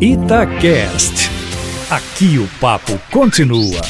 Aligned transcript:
Itacast. 0.00 1.28
Aqui 1.90 2.38
o 2.38 2.46
papo 2.60 2.96
continua. 3.10 3.80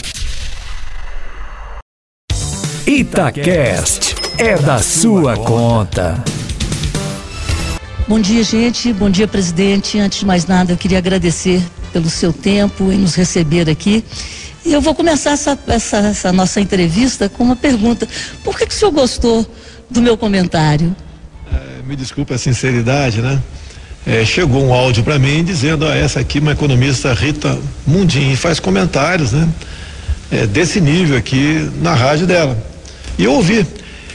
Itacast 2.87 4.15
é 4.39 4.57
da 4.57 4.79
sua 4.79 5.37
conta. 5.37 6.25
Bom 8.09 8.19
dia, 8.19 8.43
gente. 8.43 8.91
Bom 8.95 9.11
dia, 9.11 9.29
presidente. 9.29 9.99
Antes 9.99 10.21
de 10.21 10.25
mais 10.25 10.47
nada, 10.47 10.73
eu 10.73 10.79
queria 10.79 10.97
agradecer 10.97 11.63
pelo 11.93 12.09
seu 12.09 12.33
tempo 12.33 12.91
em 12.91 12.97
nos 12.97 13.15
receber 13.15 13.69
aqui. 13.69 14.03
E 14.65 14.73
eu 14.73 14.81
vou 14.81 14.95
começar 14.95 15.33
essa, 15.33 15.59
essa, 15.67 15.99
essa 15.99 16.33
nossa 16.33 16.59
entrevista 16.59 17.29
com 17.29 17.45
uma 17.45 17.57
pergunta. 17.57 18.09
Por 18.43 18.57
que, 18.57 18.65
que 18.65 18.73
o 18.73 18.79
senhor 18.79 18.93
gostou 18.93 19.47
do 19.91 20.01
meu 20.01 20.17
comentário? 20.17 20.97
É, 21.53 21.83
me 21.83 21.95
desculpe 21.95 22.33
a 22.33 22.39
sinceridade, 22.39 23.21
né? 23.21 23.39
É, 24.09 24.25
chegou 24.25 24.65
um 24.65 24.73
áudio 24.73 25.05
para 25.05 25.19
mim 25.19 25.45
dizendo, 25.45 25.87
ah, 25.87 25.95
essa 25.95 26.21
aqui 26.21 26.39
é 26.39 26.41
uma 26.41 26.53
economista 26.53 27.13
Rita 27.13 27.59
Mundim, 27.87 28.33
e 28.33 28.37
faz 28.37 28.59
comentários, 28.59 29.33
né? 29.33 29.47
É, 30.33 30.47
desse 30.47 30.81
nível 30.81 31.15
aqui 31.15 31.71
na 31.83 31.93
rádio 31.93 32.27
dela. 32.27 32.57
E 33.19 33.25
eu 33.25 33.35
ouvi. 33.35 33.67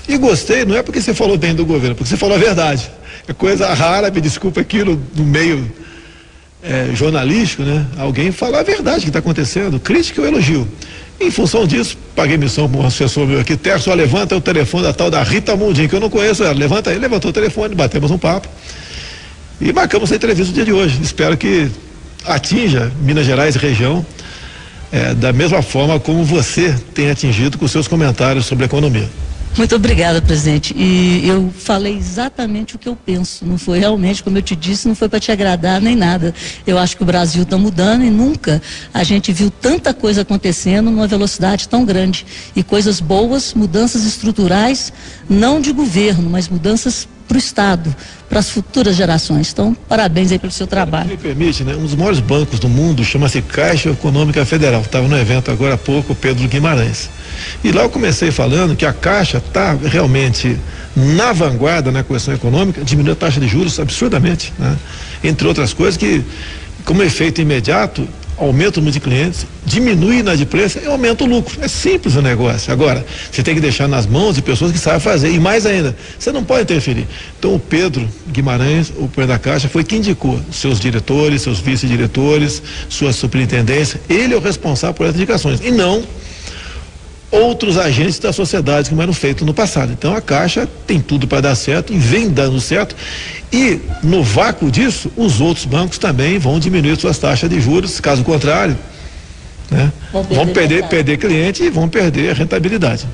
E 0.10 0.18
gostei, 0.18 0.66
não 0.66 0.76
é 0.76 0.82
porque 0.82 1.00
você 1.00 1.14
falou 1.14 1.38
bem 1.38 1.54
do 1.54 1.64
governo, 1.64 1.96
porque 1.96 2.10
você 2.10 2.18
falou 2.18 2.36
a 2.36 2.40
verdade. 2.40 2.90
É 3.28 3.34
coisa 3.34 3.72
rara, 3.72 4.10
me 4.10 4.20
desculpa 4.20 4.62
aqui 4.62 4.84
no, 4.84 5.00
meio 5.16 5.72
jornalístico, 6.96 7.62
né? 7.62 7.86
Alguém 7.96 8.32
falar 8.32 8.62
a 8.62 8.64
verdade 8.64 9.02
que 9.02 9.10
está 9.10 9.20
acontecendo, 9.20 9.80
crítica 9.80 10.22
ou 10.22 10.28
elogio. 10.28 10.68
Em 11.20 11.30
função 11.30 11.68
disso, 11.68 11.96
paguei 12.16 12.36
missão 12.36 12.68
para 12.68 12.82
um 12.82 12.88
assessor 12.88 13.28
meu 13.28 13.40
aqui, 13.40 13.56
Terço, 13.56 13.94
levanta 13.94 14.36
o 14.36 14.42
telefone 14.42 14.86
da 14.86 14.94
tal 14.94 15.12
da 15.12 15.22
Rita 15.22 15.56
Mundim, 15.56 15.88
que 15.88 15.96
eu 15.96 16.00
não 16.00 16.10
conheço 16.10 16.44
ela. 16.44 16.54
Levanta 16.54 16.90
aí, 16.90 16.98
levantou 16.98 17.30
o 17.30 17.34
telefone, 17.34 17.76
batemos 17.76 18.10
um 18.10 18.18
papo. 18.18 18.48
E 19.62 19.72
marcamos 19.72 20.12
a 20.12 20.16
entrevista 20.16 20.50
no 20.50 20.54
dia 20.54 20.66
de 20.66 20.74
hoje. 20.74 21.02
Espero 21.02 21.38
que 21.38 21.70
atinja 22.26 22.92
Minas 23.02 23.26
Gerais 23.26 23.56
e 23.56 23.60
região 23.60 24.06
é, 24.92 25.14
da 25.14 25.34
mesma 25.34 25.62
forma 25.62 26.00
como 26.00 26.24
você 26.24 26.76
tem 26.94 27.10
atingido 27.10 27.58
com 27.58 27.68
seus 27.68 27.88
comentários 27.88 28.46
sobre 28.46 28.66
a 28.66 28.68
economia. 28.68 29.10
Muito 29.56 29.76
obrigada, 29.76 30.20
presidente. 30.20 30.74
E 30.76 31.28
eu 31.28 31.54
falei 31.56 31.96
exatamente 31.96 32.76
o 32.76 32.80
que 32.80 32.90
eu 32.90 32.96
penso. 32.96 33.46
Não 33.46 33.56
foi 33.56 33.78
realmente, 33.78 34.24
como 34.24 34.38
eu 34.38 34.42
te 34.42 34.56
disse, 34.56 34.88
não 34.88 34.96
foi 34.96 35.08
para 35.08 35.20
te 35.20 35.32
agradar 35.32 35.80
nem 35.80 35.96
nada. 35.96 36.34
Eu 36.66 36.80
acho 36.80 36.98
que 36.98 37.04
o 37.04 37.06
Brasil 37.06 37.44
está 37.44 37.56
mudando 37.56 38.04
e 38.04 38.10
nunca 38.10 38.60
a 38.92 39.04
gente 39.04 39.32
viu 39.32 39.52
tanta 39.52 39.94
coisa 39.94 40.22
acontecendo 40.22 40.90
numa 40.90 41.08
velocidade 41.08 41.70
tão 41.70 41.86
grande. 41.86 42.26
E 42.56 42.64
coisas 42.64 43.00
boas, 43.00 43.54
mudanças 43.54 44.06
estruturais, 44.06 44.92
não 45.30 45.62
de 45.62 45.72
governo, 45.72 46.32
mas 46.32 46.50
mudanças 46.50 47.08
para 47.28 47.36
o 47.36 47.40
Estado, 47.40 47.96
para 48.30 48.40
as 48.40 48.50
futuras 48.50 48.96
gerações. 48.96 49.52
Então, 49.52 49.76
parabéns 49.88 50.32
aí 50.32 50.40
pelo 50.40 50.52
seu 50.52 50.68
trabalho. 50.68 51.10
Me 51.10 51.18
permite, 51.18 51.64
né? 51.64 51.76
Um 51.76 51.84
dos 51.84 51.96
maiores 51.96 52.20
bancos 52.20 52.60
do 52.60 52.70
mundo 52.70 53.04
chama-se 53.04 53.42
Caixa 53.42 53.90
Econômica 53.90 54.46
Federal. 54.46 54.82
Estava 54.82 55.08
no 55.08 55.18
evento 55.18 55.52
agora 55.52 55.76
há 55.76 55.78
pouco, 55.78 56.14
Pedro 56.16 56.48
Guimarães. 56.48 57.10
E 57.64 57.72
lá 57.72 57.84
eu 57.84 57.90
comecei 57.90 58.32
falando 58.32 58.76
que 58.76 58.86
a 58.86 58.94
Caixa 58.94 59.38
está 59.38 59.74
realmente 59.74 60.58
na 60.96 61.34
vanguarda 61.34 61.92
na 61.92 62.04
questão 62.04 62.34
econômica, 62.34 62.84
diminuiu 62.84 63.14
a 63.14 63.16
taxa 63.16 63.40
de 63.40 63.48
juros 63.48 63.80
absurdamente, 63.80 64.54
né? 64.60 64.78
Entre 65.24 65.48
outras 65.48 65.74
coisas 65.74 65.98
que, 65.98 66.24
como 66.86 67.02
efeito 67.02 67.42
imediato, 67.42 68.08
aumenta 68.38 68.80
o 68.80 68.82
número 68.82 68.94
de 68.94 69.00
clientes, 69.00 69.46
diminui 69.66 70.18
a 70.18 70.20
inadimplência 70.20 70.82
e 70.82 70.88
aumenta 70.88 71.24
o 71.24 71.28
lucro. 71.28 71.58
É 71.62 71.68
simples 71.68 72.16
o 72.16 72.22
negócio. 72.22 72.72
Agora, 72.72 73.06
você 73.32 73.44
tem 73.44 73.56
que 73.56 73.62
deixar 73.62 73.88
nas 73.88 74.06
mãos 74.06 74.36
de 74.36 74.42
pessoas 74.42 74.72
que 74.72 74.78
sabem 74.78 75.00
fazer. 75.00 75.32
E 75.32 75.40
mais 75.40 75.66
ainda, 75.66 75.96
você 76.18 76.32
não 76.32 76.44
pode 76.44 76.64
interferir. 76.64 77.08
Então, 77.38 77.56
o 77.56 77.60
Pedro 77.60 78.08
Guimarães, 78.32 78.90
o 78.90 79.08
presidente 79.08 79.28
da 79.28 79.40
Caixa, 79.40 79.70
foi 79.70 79.84
quem 79.84 80.00
indicou 80.00 80.40
seus 80.52 80.80
diretores, 80.80 81.42
seus 81.42 81.60
vice-diretores, 81.60 82.62
sua 82.90 83.14
superintendência. 83.14 84.02
Ele 84.10 84.34
é 84.34 84.38
o 84.38 84.42
responsável 84.42 84.94
por 84.94 85.06
essas 85.06 85.16
indicações. 85.16 85.60
E 85.62 85.72
não 85.72 86.04
outros 87.34 87.80
agentes 87.80 88.20
da 88.20 88.32
sociedade 88.32 88.90
que 88.90 89.02
eram 89.02 89.12
feitos 89.12 89.46
no 89.46 89.54
passado. 89.54 89.92
Então 89.92 90.16
a 90.16 90.22
Caixa 90.22 90.70
tem 90.86 91.02
tudo 91.02 91.28
para 91.28 91.42
dar 91.42 91.56
certo 91.56 91.92
e 91.92 91.98
vem 91.98 92.30
dando 92.30 92.62
certo. 92.62 92.96
E 93.52 93.80
no 94.04 94.24
vácuo 94.24 94.70
disso, 94.70 95.12
os 95.18 95.42
outros 95.42 95.66
bancos 95.66 95.98
também 95.98 96.38
vão 96.38 96.60
diminuir 96.60 96.96
suas 97.00 97.18
taxas 97.18 97.50
de 97.50 97.60
juros, 97.60 98.00
caso 98.00 98.24
contrário, 98.24 98.78
né? 99.70 99.92
perder 100.12 100.36
vão 100.36 100.48
perder, 100.48 100.88
perder 100.88 101.18
cliente 101.18 101.64
e 101.64 101.70
vão 101.70 101.90
perder 101.90 102.30
a 102.30 102.34
rentabilidade. 102.34 103.08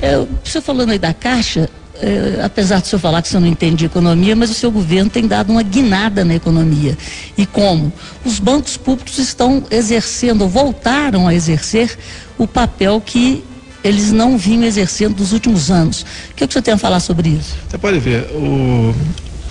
É, 0.00 0.16
o 0.16 0.28
senhor 0.44 0.62
falando 0.62 0.90
aí 0.90 0.98
da 0.98 1.12
Caixa, 1.12 1.68
é, 2.00 2.40
apesar 2.44 2.80
do 2.80 2.86
senhor 2.86 3.00
falar 3.00 3.20
que 3.20 3.28
o 3.28 3.30
senhor 3.30 3.40
não 3.40 3.48
entende 3.48 3.76
de 3.76 3.86
economia, 3.86 4.36
mas 4.36 4.50
o 4.50 4.54
seu 4.54 4.70
governo 4.70 5.10
tem 5.10 5.26
dado 5.26 5.50
uma 5.50 5.62
guinada 5.62 6.24
na 6.24 6.36
economia. 6.36 6.96
E 7.36 7.44
como? 7.46 7.92
Os 8.24 8.38
bancos 8.38 8.76
públicos 8.76 9.18
estão 9.18 9.64
exercendo, 9.72 10.46
voltaram 10.46 11.26
a 11.26 11.34
exercer 11.34 11.98
o 12.38 12.46
papel 12.46 13.02
que 13.04 13.42
eles 13.86 14.10
não 14.12 14.36
vinham 14.36 14.64
exercendo 14.64 15.18
nos 15.18 15.32
últimos 15.32 15.70
anos. 15.70 16.02
O 16.30 16.34
que, 16.34 16.44
é 16.44 16.46
que 16.46 16.52
senhor 16.52 16.62
tem 16.62 16.74
a 16.74 16.78
falar 16.78 17.00
sobre 17.00 17.28
isso? 17.28 17.54
Você 17.68 17.78
pode 17.78 17.98
ver, 17.98 18.22
o, 18.32 18.94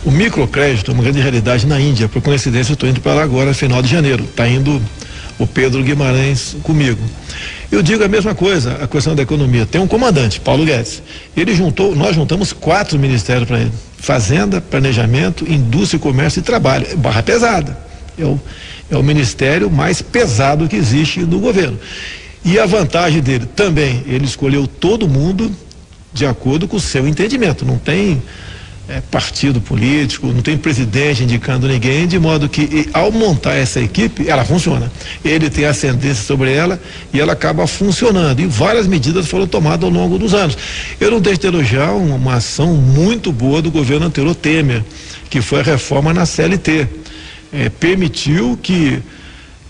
o 0.03 0.11
microcrédito 0.11 0.91
é 0.91 0.93
uma 0.93 1.03
grande 1.03 1.19
realidade 1.19 1.65
na 1.65 1.79
Índia. 1.79 2.09
Por 2.09 2.21
coincidência, 2.21 2.71
eu 2.71 2.75
estou 2.75 2.89
indo 2.89 2.99
para 2.99 3.13
lá 3.13 3.23
agora, 3.23 3.53
final 3.53 3.81
de 3.81 3.87
janeiro. 3.87 4.23
Está 4.23 4.47
indo 4.47 4.81
o 5.39 5.47
Pedro 5.47 5.83
Guimarães 5.83 6.55
comigo. 6.63 6.99
Eu 7.71 7.81
digo 7.81 8.03
a 8.03 8.07
mesma 8.07 8.35
coisa, 8.35 8.77
a 8.81 8.87
questão 8.87 9.15
da 9.15 9.23
economia. 9.23 9.65
Tem 9.65 9.81
um 9.81 9.87
comandante, 9.87 10.39
Paulo 10.39 10.65
Guedes. 10.65 11.01
Ele 11.35 11.53
juntou, 11.55 11.95
nós 11.95 12.15
juntamos 12.15 12.53
quatro 12.53 12.99
ministérios 12.99 13.47
para 13.47 13.59
ele: 13.59 13.71
Fazenda, 13.97 14.61
Planejamento, 14.61 15.51
Indústria, 15.51 15.99
Comércio 15.99 16.39
e 16.39 16.43
Trabalho. 16.43 16.87
É 16.91 16.95
barra 16.95 17.23
pesada. 17.23 17.77
É 18.17 18.23
o, 18.23 18.39
é 18.91 18.97
o 18.97 19.03
ministério 19.03 19.69
mais 19.69 20.01
pesado 20.01 20.67
que 20.67 20.75
existe 20.75 21.21
no 21.21 21.39
governo. 21.39 21.77
E 22.45 22.59
a 22.59 22.67
vantagem 22.67 23.21
dele 23.21 23.47
também, 23.47 24.03
ele 24.05 24.25
escolheu 24.25 24.67
todo 24.67 25.07
mundo 25.07 25.51
de 26.13 26.27
acordo 26.27 26.67
com 26.67 26.77
o 26.77 26.79
seu 26.79 27.07
entendimento. 27.07 27.65
Não 27.65 27.79
tem 27.79 28.21
é, 28.87 29.01
partido 29.01 29.59
político, 29.59 30.27
não 30.27 30.43
tem 30.43 30.55
presidente 30.55 31.23
indicando 31.23 31.67
ninguém, 31.67 32.07
de 32.07 32.19
modo 32.19 32.47
que 32.47 32.61
e, 32.61 32.89
ao 32.93 33.11
montar 33.11 33.55
essa 33.55 33.79
equipe, 33.79 34.29
ela 34.29 34.45
funciona. 34.45 34.91
Ele 35.23 35.49
tem 35.49 35.65
ascendência 35.65 36.23
sobre 36.23 36.53
ela 36.53 36.79
e 37.11 37.19
ela 37.19 37.33
acaba 37.33 37.65
funcionando. 37.65 38.39
E 38.39 38.45
várias 38.45 38.85
medidas 38.85 39.25
foram 39.25 39.47
tomadas 39.47 39.83
ao 39.83 39.89
longo 39.89 40.19
dos 40.19 40.35
anos. 40.35 40.55
Eu 40.99 41.09
não 41.09 41.19
deixo 41.19 41.41
de 41.41 41.47
elogiar 41.47 41.93
uma, 41.93 42.15
uma 42.15 42.35
ação 42.35 42.75
muito 42.75 43.31
boa 43.31 43.59
do 43.59 43.71
governo 43.71 44.05
anterior 44.05 44.35
Temer, 44.35 44.83
que 45.31 45.41
foi 45.41 45.61
a 45.61 45.63
reforma 45.63 46.13
na 46.13 46.27
CLT. 46.27 46.87
É, 47.51 47.69
permitiu 47.69 48.59
que 48.61 49.01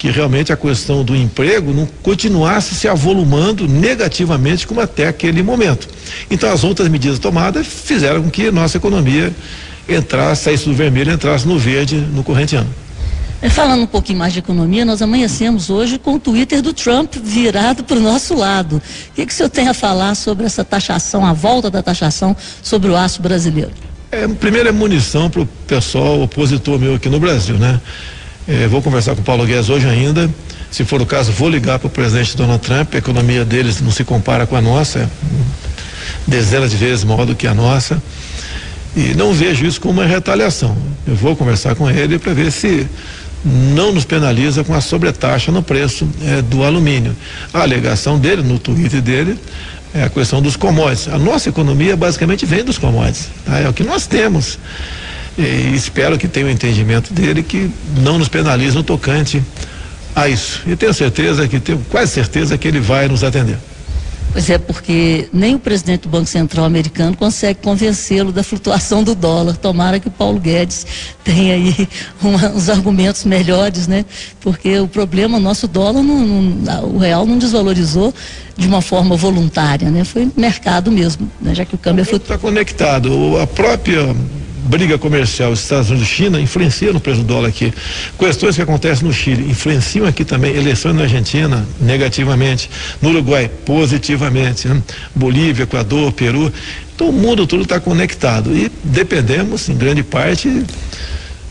que 0.05 0.11
realmente 0.11 0.53
a 0.53 0.55
questão 0.55 1.03
do 1.03 1.15
emprego 1.15 1.73
não 1.73 1.87
continuasse 2.03 2.75
se 2.75 2.87
avolumando 2.87 3.67
negativamente 3.67 4.67
como 4.67 4.79
até 4.79 5.07
aquele 5.07 5.41
momento. 5.41 5.87
Então 6.29 6.51
as 6.51 6.63
outras 6.63 6.87
medidas 6.87 7.17
tomadas 7.17 7.65
fizeram 7.65 8.21
com 8.21 8.29
que 8.29 8.51
nossa 8.51 8.77
economia 8.77 9.33
entrasse, 9.89 10.43
saísse 10.43 10.65
do 10.65 10.75
vermelho, 10.75 11.11
entrasse 11.11 11.47
no 11.47 11.57
verde 11.57 11.95
no 11.95 12.23
corrente 12.23 12.55
ano. 12.55 12.69
Falando 13.49 13.81
um 13.81 13.87
pouquinho 13.87 14.19
mais 14.19 14.31
de 14.31 14.37
economia, 14.37 14.85
nós 14.85 15.01
amanhecemos 15.01 15.71
hoje 15.71 15.97
com 15.97 16.13
o 16.13 16.19
Twitter 16.19 16.61
do 16.61 16.71
Trump 16.71 17.15
virado 17.15 17.83
para 17.83 17.97
o 17.97 17.99
nosso 17.99 18.35
lado. 18.35 18.75
O 18.75 19.15
que, 19.15 19.25
que 19.25 19.33
o 19.33 19.35
senhor 19.35 19.49
tem 19.49 19.67
a 19.69 19.73
falar 19.73 20.13
sobre 20.13 20.45
essa 20.45 20.63
taxação, 20.63 21.25
a 21.25 21.33
volta 21.33 21.71
da 21.71 21.81
taxação 21.81 22.37
sobre 22.61 22.91
o 22.91 22.95
aço 22.95 23.23
brasileiro? 23.23 23.71
É, 24.11 24.27
primeiro 24.27 24.69
é 24.69 24.71
munição 24.71 25.31
para 25.31 25.41
o 25.41 25.47
pessoal 25.65 26.21
opositor 26.21 26.77
meu 26.77 26.93
aqui 26.93 27.09
no 27.09 27.19
Brasil, 27.19 27.57
né? 27.57 27.81
É, 28.47 28.67
vou 28.67 28.79
conversar 28.79 29.15
com 29.15 29.21
o 29.21 29.23
Paulo 29.23 29.43
Guedes 29.43 29.69
hoje 29.69 29.87
ainda. 29.87 30.29
Se 30.69 30.85
for 30.85 31.01
o 31.01 31.05
caso, 31.05 31.31
vou 31.31 31.49
ligar 31.49 31.79
para 31.79 31.87
o 31.87 31.89
presidente 31.89 32.37
Donald 32.37 32.61
Trump. 32.61 32.93
A 32.93 32.97
economia 32.97 33.43
deles 33.43 33.81
não 33.81 33.91
se 33.91 34.03
compara 34.03 34.45
com 34.45 34.55
a 34.55 34.61
nossa, 34.61 35.09
dezenas 36.27 36.69
de 36.69 36.77
vezes 36.77 37.03
maior 37.03 37.25
do 37.25 37.33
que 37.33 37.47
a 37.47 37.55
nossa. 37.55 38.01
E 38.95 39.15
não 39.15 39.33
vejo 39.33 39.65
isso 39.65 39.81
como 39.81 39.99
uma 39.99 40.05
retaliação. 40.05 40.77
Eu 41.07 41.15
vou 41.15 41.35
conversar 41.35 41.73
com 41.75 41.89
ele 41.89 42.19
para 42.19 42.33
ver 42.33 42.51
se 42.51 42.87
não 43.43 43.91
nos 43.91 44.05
penaliza 44.05 44.63
com 44.63 44.75
a 44.75 44.81
sobretaxa 44.81 45.51
no 45.51 45.63
preço 45.63 46.07
é, 46.23 46.41
do 46.43 46.63
alumínio. 46.63 47.15
A 47.51 47.61
alegação 47.61 48.19
dele, 48.19 48.43
no 48.43 48.59
Twitter 48.59 49.01
dele, 49.01 49.39
é 49.91 50.03
a 50.03 50.09
questão 50.09 50.39
dos 50.39 50.55
commodities. 50.55 51.07
A 51.07 51.17
nossa 51.17 51.49
economia 51.49 51.97
basicamente 51.97 52.45
vem 52.45 52.63
dos 52.63 52.77
commodities. 52.77 53.27
Tá? 53.43 53.59
É 53.59 53.67
o 53.67 53.73
que 53.73 53.83
nós 53.83 54.05
temos. 54.05 54.59
E 55.37 55.75
espero 55.75 56.17
que 56.17 56.27
tenha 56.27 56.45
o 56.45 56.49
um 56.49 56.51
entendimento 56.51 57.13
dele 57.13 57.43
que 57.43 57.69
não 57.97 58.17
nos 58.17 58.29
penalize 58.29 58.75
no 58.75 58.83
tocante 58.83 59.43
a 60.15 60.29
isso. 60.29 60.61
E 60.65 60.75
tenho 60.75 60.93
certeza 60.93 61.47
que, 61.47 61.59
tenho 61.59 61.79
quase 61.89 62.11
certeza 62.11 62.57
que 62.57 62.67
ele 62.67 62.79
vai 62.79 63.07
nos 63.07 63.23
atender. 63.23 63.57
Pois 64.35 64.49
é, 64.49 64.57
porque 64.57 65.29
nem 65.31 65.55
o 65.55 65.59
presidente 65.59 66.01
do 66.01 66.09
Banco 66.09 66.25
Central 66.25 66.65
americano 66.65 67.15
consegue 67.15 67.61
convencê-lo 67.61 68.33
da 68.33 68.43
flutuação 68.43 69.01
do 69.01 69.15
dólar. 69.15 69.55
Tomara 69.55 69.97
que 69.97 70.09
o 70.09 70.11
Paulo 70.11 70.41
Guedes 70.41 70.85
tenha 71.23 71.53
aí 71.53 71.87
uma, 72.21 72.49
uns 72.49 72.67
argumentos 72.67 73.23
melhores, 73.23 73.87
né? 73.87 74.03
Porque 74.41 74.77
o 74.77 74.89
problema, 74.89 75.37
o 75.37 75.39
nosso 75.39 75.69
dólar, 75.69 76.03
não, 76.03 76.17
não, 76.19 76.83
o 76.83 76.97
real 76.97 77.25
não 77.25 77.37
desvalorizou 77.37 78.13
de 78.57 78.67
uma 78.67 78.81
forma 78.81 79.15
voluntária, 79.15 79.89
né? 79.89 80.03
Foi 80.03 80.29
mercado 80.35 80.91
mesmo, 80.91 81.31
né? 81.41 81.55
já 81.55 81.63
que 81.63 81.75
o 81.75 81.77
câmbio 81.77 82.01
é 82.01 82.05
flutuante. 82.05 82.33
Está 82.33 82.37
conectado. 82.37 83.37
A 83.37 83.47
própria 83.47 84.13
briga 84.65 84.97
comercial 84.97 85.53
Estados 85.53 85.89
Unidos-China 85.89 86.39
influencia 86.39 86.91
no 86.91 86.99
preço 86.99 87.21
do 87.21 87.27
dólar 87.27 87.49
aqui. 87.49 87.73
Questões 88.17 88.55
que 88.55 88.61
acontecem 88.61 89.07
no 89.07 89.13
Chile 89.13 89.49
influenciam 89.49 90.05
aqui 90.05 90.25
também. 90.25 90.55
Eleições 90.55 90.95
na 90.95 91.03
Argentina, 91.03 91.65
negativamente. 91.79 92.69
No 93.01 93.09
Uruguai, 93.09 93.49
positivamente. 93.65 94.67
Né? 94.67 94.81
Bolívia, 95.13 95.63
Equador, 95.63 96.11
Peru. 96.11 96.51
Então 96.95 97.09
o 97.09 97.13
mundo 97.13 97.45
todo 97.45 97.63
está 97.63 97.79
conectado 97.79 98.55
e 98.55 98.71
dependemos, 98.83 99.69
em 99.69 99.75
grande 99.75 100.01
parte, 100.01 100.63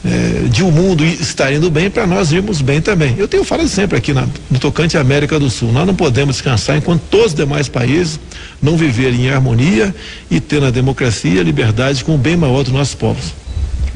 é, 0.05 0.49
de 0.49 0.63
o 0.63 0.69
um 0.69 0.71
mundo 0.71 1.05
estar 1.05 1.53
indo 1.53 1.71
bem 1.71 1.89
para 1.89 2.07
nós 2.07 2.31
irmos 2.31 2.61
bem 2.61 2.81
também. 2.81 3.15
Eu 3.17 3.27
tenho 3.27 3.43
falado 3.43 3.69
sempre 3.69 3.97
aqui 3.97 4.13
na, 4.13 4.27
no 4.51 4.59
tocante 4.59 4.99
à 4.99 5.01
América 5.01 5.39
do 5.39 5.49
Sul, 5.49 5.73
nós 5.73 5.87
não 5.87 5.95
podemos 5.95 6.37
descansar 6.37 6.77
enquanto 6.77 7.03
todos 7.11 7.29
os 7.29 7.35
demais 7.35 7.69
países 7.69 8.21
não 8.61 8.77
viverem 8.77 9.27
em 9.27 9.31
harmonia 9.31 9.95
e 10.31 10.41
ter 10.41 10.61
na 10.61 10.71
democracia 10.71 11.41
a 11.41 11.45
liberdade 11.45 12.05
com 12.05 12.15
o 12.15 12.19
bem 12.19 12.37
maior 12.37 12.63
dos 12.63 12.73
nossos 12.73 12.95
povos. 12.95 13.33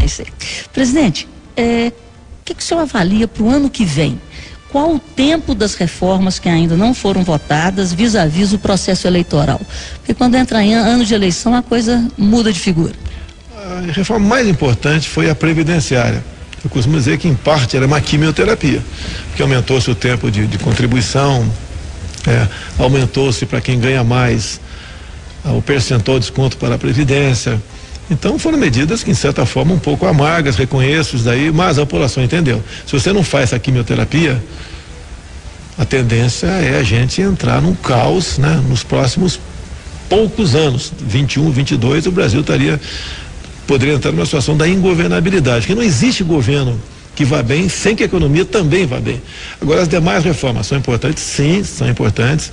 É 0.00 0.06
isso 0.06 0.22
aí. 0.22 0.28
Presidente, 0.72 1.28
é, 1.56 1.92
o 2.40 2.44
que, 2.44 2.54
que 2.54 2.62
o 2.62 2.64
senhor 2.64 2.80
avalia 2.80 3.28
para 3.28 3.42
o 3.42 3.50
ano 3.50 3.68
que 3.68 3.84
vem? 3.84 4.18
Qual 4.70 4.94
o 4.94 4.98
tempo 4.98 5.54
das 5.54 5.74
reformas 5.74 6.38
que 6.38 6.48
ainda 6.48 6.76
não 6.76 6.92
foram 6.92 7.22
votadas 7.22 7.92
vis-à-vis 7.92 8.50
-vis 8.50 8.54
o 8.54 8.58
processo 8.58 9.06
eleitoral? 9.06 9.60
Porque 9.96 10.12
quando 10.12 10.34
entra 10.34 10.62
em 10.62 10.74
ano 10.74 11.04
de 11.04 11.14
eleição 11.14 11.54
a 11.54 11.62
coisa 11.62 12.06
muda 12.18 12.52
de 12.52 12.60
figura 12.60 12.94
a 13.78 13.92
reforma 13.92 14.26
mais 14.26 14.48
importante 14.48 15.08
foi 15.08 15.30
a 15.30 15.34
previdenciária. 15.34 16.22
Eu 16.64 16.70
costumo 16.70 16.96
dizer 16.96 17.18
que, 17.18 17.28
em 17.28 17.34
parte, 17.34 17.76
era 17.76 17.86
uma 17.86 18.00
quimioterapia, 18.00 18.82
porque 19.28 19.42
aumentou-se 19.42 19.88
o 19.90 19.94
tempo 19.94 20.30
de, 20.30 20.46
de 20.46 20.58
contribuição, 20.58 21.48
é, 22.26 22.48
aumentou-se 22.78 23.46
para 23.46 23.60
quem 23.60 23.78
ganha 23.78 24.02
mais 24.02 24.60
ah, 25.44 25.52
o 25.52 25.62
percentual 25.62 26.18
de 26.18 26.26
desconto 26.26 26.56
para 26.56 26.74
a 26.74 26.78
Previdência. 26.78 27.60
Então 28.10 28.38
foram 28.38 28.58
medidas 28.58 29.04
que, 29.04 29.10
em 29.10 29.14
certa 29.14 29.46
forma, 29.46 29.72
um 29.72 29.78
pouco 29.78 30.06
amargas, 30.06 30.56
reconheço 30.56 31.16
isso 31.16 31.24
daí, 31.24 31.52
mas 31.52 31.78
a 31.78 31.82
população 31.82 32.24
entendeu. 32.24 32.62
Se 32.86 32.92
você 32.92 33.12
não 33.12 33.22
faz 33.22 33.44
essa 33.44 33.58
quimioterapia, 33.58 34.42
a 35.78 35.84
tendência 35.84 36.48
é 36.48 36.78
a 36.78 36.82
gente 36.82 37.20
entrar 37.20 37.62
num 37.62 37.74
caos 37.74 38.36
né, 38.38 38.60
nos 38.68 38.82
próximos 38.82 39.38
poucos 40.08 40.54
anos, 40.54 40.92
21, 40.98 41.50
22, 41.50 42.06
o 42.06 42.10
Brasil 42.10 42.40
estaria 42.40 42.80
poderia 43.68 43.94
entrar 43.94 44.10
numa 44.10 44.24
situação 44.24 44.56
da 44.56 44.66
ingovernabilidade, 44.66 45.66
que 45.66 45.74
não 45.74 45.82
existe 45.82 46.24
governo 46.24 46.80
que 47.14 47.24
vá 47.24 47.42
bem 47.42 47.68
sem 47.68 47.94
que 47.94 48.02
a 48.02 48.06
economia 48.06 48.44
também 48.44 48.86
vá 48.86 48.98
bem. 48.98 49.20
Agora, 49.60 49.82
as 49.82 49.88
demais 49.88 50.24
reformas 50.24 50.66
são 50.66 50.78
importantes? 50.78 51.22
Sim, 51.22 51.62
são 51.62 51.88
importantes. 51.88 52.50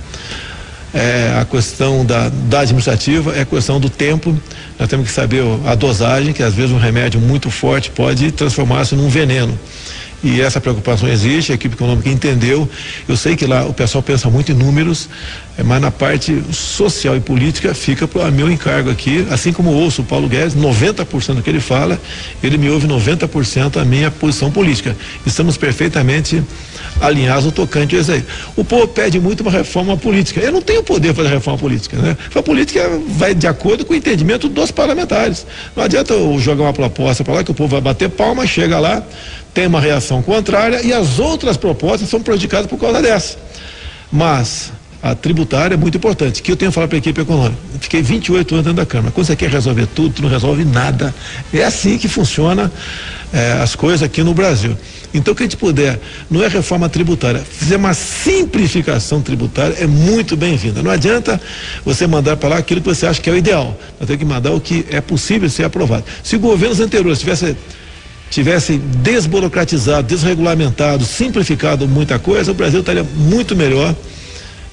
É, 0.92 1.36
a 1.40 1.44
questão 1.44 2.04
da, 2.04 2.28
da 2.28 2.60
administrativa 2.60 3.34
é 3.34 3.42
a 3.42 3.44
questão 3.44 3.80
do 3.80 3.88
tempo. 3.88 4.36
Nós 4.78 4.88
temos 4.88 5.06
que 5.06 5.12
saber 5.12 5.42
a 5.64 5.74
dosagem, 5.74 6.32
que 6.32 6.42
às 6.42 6.52
vezes 6.52 6.72
um 6.72 6.78
remédio 6.78 7.20
muito 7.20 7.50
forte 7.50 7.90
pode 7.90 8.30
transformar-se 8.32 8.94
num 8.94 9.08
veneno 9.08 9.58
e 10.22 10.40
essa 10.40 10.60
preocupação 10.60 11.08
existe, 11.08 11.52
a 11.52 11.54
equipe 11.54 11.74
econômica 11.74 12.08
entendeu. 12.08 12.68
Eu 13.08 13.16
sei 13.16 13.36
que 13.36 13.46
lá 13.46 13.64
o 13.64 13.72
pessoal 13.72 14.02
pensa 14.02 14.28
muito 14.28 14.50
em 14.50 14.54
números, 14.54 15.08
mas 15.64 15.80
na 15.80 15.90
parte 15.90 16.42
social 16.52 17.16
e 17.16 17.20
política 17.20 17.74
fica 17.74 18.06
para 18.06 18.30
meu 18.30 18.50
encargo 18.50 18.90
aqui, 18.90 19.26
assim 19.30 19.52
como 19.52 19.72
ouço 19.72 20.02
o 20.02 20.04
Paulo 20.04 20.28
Guedes, 20.28 20.54
90% 20.54 21.34
do 21.34 21.42
que 21.42 21.48
ele 21.48 21.60
fala, 21.60 21.98
ele 22.42 22.58
me 22.58 22.68
ouve 22.68 22.86
90% 22.86 23.80
a 23.80 23.84
minha 23.84 24.10
posição 24.10 24.50
política. 24.50 24.94
Estamos 25.24 25.56
perfeitamente 25.56 26.42
alinhados 27.00 27.46
no 27.46 27.52
tocante 27.52 27.96
isso 27.96 28.12
aí. 28.12 28.24
O 28.54 28.64
povo 28.64 28.86
pede 28.88 29.18
muito 29.18 29.40
uma 29.40 29.50
reforma 29.50 29.96
política. 29.96 30.40
Eu 30.40 30.52
não 30.52 30.60
tenho 30.60 30.82
poder 30.82 31.14
para 31.14 31.24
fazer 31.24 31.34
reforma 31.34 31.58
política, 31.58 31.96
né? 31.96 32.16
A 32.34 32.42
política 32.42 32.88
vai 33.08 33.34
de 33.34 33.46
acordo 33.46 33.84
com 33.84 33.92
o 33.92 33.96
entendimento 33.96 34.48
dos 34.48 34.70
parlamentares. 34.70 35.46
Não 35.74 35.84
adianta 35.84 36.12
eu 36.12 36.38
jogar 36.38 36.64
uma 36.64 36.72
proposta 36.72 37.24
para 37.24 37.34
lá 37.34 37.44
que 37.44 37.50
o 37.50 37.54
povo 37.54 37.70
vai 37.70 37.80
bater 37.80 38.10
palma, 38.10 38.46
chega 38.46 38.78
lá, 38.78 39.02
tem 39.54 39.66
uma 39.66 39.80
reação 39.80 40.22
contrária 40.22 40.82
e 40.84 40.92
as 40.92 41.18
outras 41.18 41.56
propostas 41.56 42.08
são 42.08 42.20
prejudicadas 42.20 42.66
por 42.66 42.78
causa 42.78 43.00
dessa. 43.00 43.38
Mas 44.12 44.70
a 45.10 45.14
tributária 45.14 45.74
é 45.74 45.76
muito 45.76 45.96
importante, 45.96 46.42
que 46.42 46.50
eu 46.50 46.56
tenho 46.56 46.72
falado 46.72 46.88
para 46.88 46.96
a 46.96 46.98
equipe 46.98 47.20
econômica. 47.20 47.56
Fiquei 47.80 48.02
28 48.02 48.54
anos 48.54 48.64
dentro 48.64 48.76
da 48.76 48.86
Câmara. 48.86 49.12
Quando 49.12 49.26
você 49.26 49.36
quer 49.36 49.48
resolver 49.48 49.86
tudo, 49.86 50.14
tu 50.14 50.22
não 50.22 50.28
resolve 50.28 50.64
nada. 50.64 51.14
É 51.52 51.62
assim 51.62 51.96
que 51.96 52.08
funciona 52.08 52.72
é, 53.32 53.52
as 53.52 53.76
coisas 53.76 54.02
aqui 54.02 54.24
no 54.24 54.34
Brasil. 54.34 54.76
Então, 55.14 55.32
o 55.32 55.36
que 55.36 55.44
a 55.44 55.46
gente 55.46 55.56
puder, 55.56 56.00
não 56.28 56.42
é 56.42 56.48
reforma 56.48 56.88
tributária, 56.88 57.40
fizer 57.40 57.76
uma 57.76 57.94
simplificação 57.94 59.22
tributária 59.22 59.76
é 59.78 59.86
muito 59.86 60.36
bem-vinda. 60.36 60.82
Não 60.82 60.90
adianta 60.90 61.40
você 61.84 62.04
mandar 62.06 62.36
para 62.36 62.48
lá 62.48 62.56
aquilo 62.58 62.80
que 62.80 62.88
você 62.88 63.06
acha 63.06 63.20
que 63.20 63.30
é 63.30 63.32
o 63.32 63.36
ideal. 63.36 63.78
Nós 64.00 64.08
temos 64.08 64.18
que 64.18 64.24
mandar 64.24 64.50
o 64.50 64.60
que 64.60 64.84
é 64.90 65.00
possível 65.00 65.48
ser 65.48 65.64
aprovado. 65.64 66.04
Se 66.24 66.36
governos 66.36 66.80
anteriores 66.80 67.20
tivessem 67.20 67.56
tivessem 68.28 68.82
desburocratizado, 69.04 70.08
desregulamentado, 70.08 71.04
simplificado 71.04 71.86
muita 71.86 72.18
coisa, 72.18 72.50
o 72.50 72.54
Brasil 72.54 72.80
estaria 72.80 73.04
muito 73.04 73.54
melhor 73.54 73.94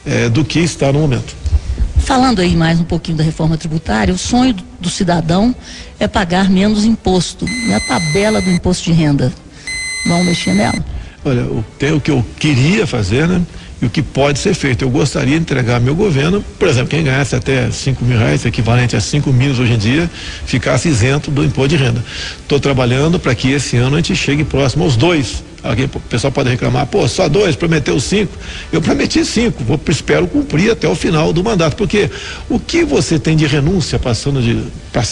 eh, 0.05 0.29
do 0.29 0.43
que 0.43 0.59
está 0.59 0.91
no 0.91 0.99
momento. 0.99 1.35
Falando 1.99 2.41
aí 2.41 2.55
mais 2.55 2.79
um 2.79 2.83
pouquinho 2.83 3.17
da 3.17 3.23
reforma 3.23 3.57
tributária, 3.57 4.13
o 4.13 4.17
sonho 4.17 4.55
do, 4.79 4.89
cidadão 4.89 5.55
é 5.99 6.07
pagar 6.07 6.49
menos 6.49 6.83
imposto, 6.83 7.45
na 7.67 7.79
tabela 7.79 8.41
do 8.41 8.49
imposto 8.49 8.83
de 8.83 8.91
renda. 8.91 9.31
Vão 10.05 10.23
mexer 10.23 10.53
nela? 10.53 10.83
Olha, 11.23 11.47
tem 11.79 11.93
o 11.93 12.01
que 12.01 12.11
eu 12.11 12.23
queria 12.37 12.85
fazer, 12.85 13.27
né? 13.27 13.41
e 13.83 13.85
o 13.85 13.89
que 13.89 14.01
pode 14.01 14.39
ser 14.39 14.53
feito. 14.53 14.83
Eu 14.83 14.89
gostaria 14.89 15.35
de 15.35 15.41
entregar 15.41 15.79
meu 15.79 15.93
governo, 15.93 16.43
por 16.57 16.67
exemplo, 16.69 16.89
quem 16.89 17.03
ganhasse 17.03 17.35
até 17.35 17.69
5 17.69 18.03
mil 18.03 18.17
reais, 18.17 18.45
equivalente 18.45 18.95
a 18.95 19.01
5 19.01 19.31
mil 19.33 19.51
hoje 19.51 19.73
em 19.73 19.77
dia, 19.77 20.09
ficasse 20.45 20.87
isento 20.87 21.29
do 21.29 21.43
imposto 21.43 21.69
de 21.69 21.83
renda. 21.83 22.03
Estou 22.41 22.59
trabalhando 22.59 23.19
para 23.19 23.35
que 23.35 23.51
esse 23.51 23.75
ano 23.77 23.95
a 23.95 23.99
gente 23.99 24.15
chegue 24.15 24.43
próximo 24.43 24.85
aos 24.85 24.95
dois 24.95 25.43
Alguém, 25.63 25.85
o 25.85 25.99
pessoal 26.01 26.31
pode 26.31 26.49
reclamar, 26.49 26.85
pô, 26.87 27.07
só 27.07 27.29
dois, 27.29 27.55
prometeu 27.55 27.97
cinco. 27.97 28.37
Eu 28.71 28.81
prometi 28.81 29.23
cinco, 29.23 29.63
vou, 29.63 29.79
espero 29.87 30.27
cumprir 30.27 30.71
até 30.71 30.87
o 30.89 30.95
final 30.95 31.31
do 31.31 31.41
mandato, 31.41 31.77
porque 31.77 32.09
o 32.49 32.59
que 32.59 32.83
você 32.83 33.17
tem 33.17 33.37
de 33.37 33.45
renúncia 33.45 33.97
passando 33.97 34.41
de 34.41 34.61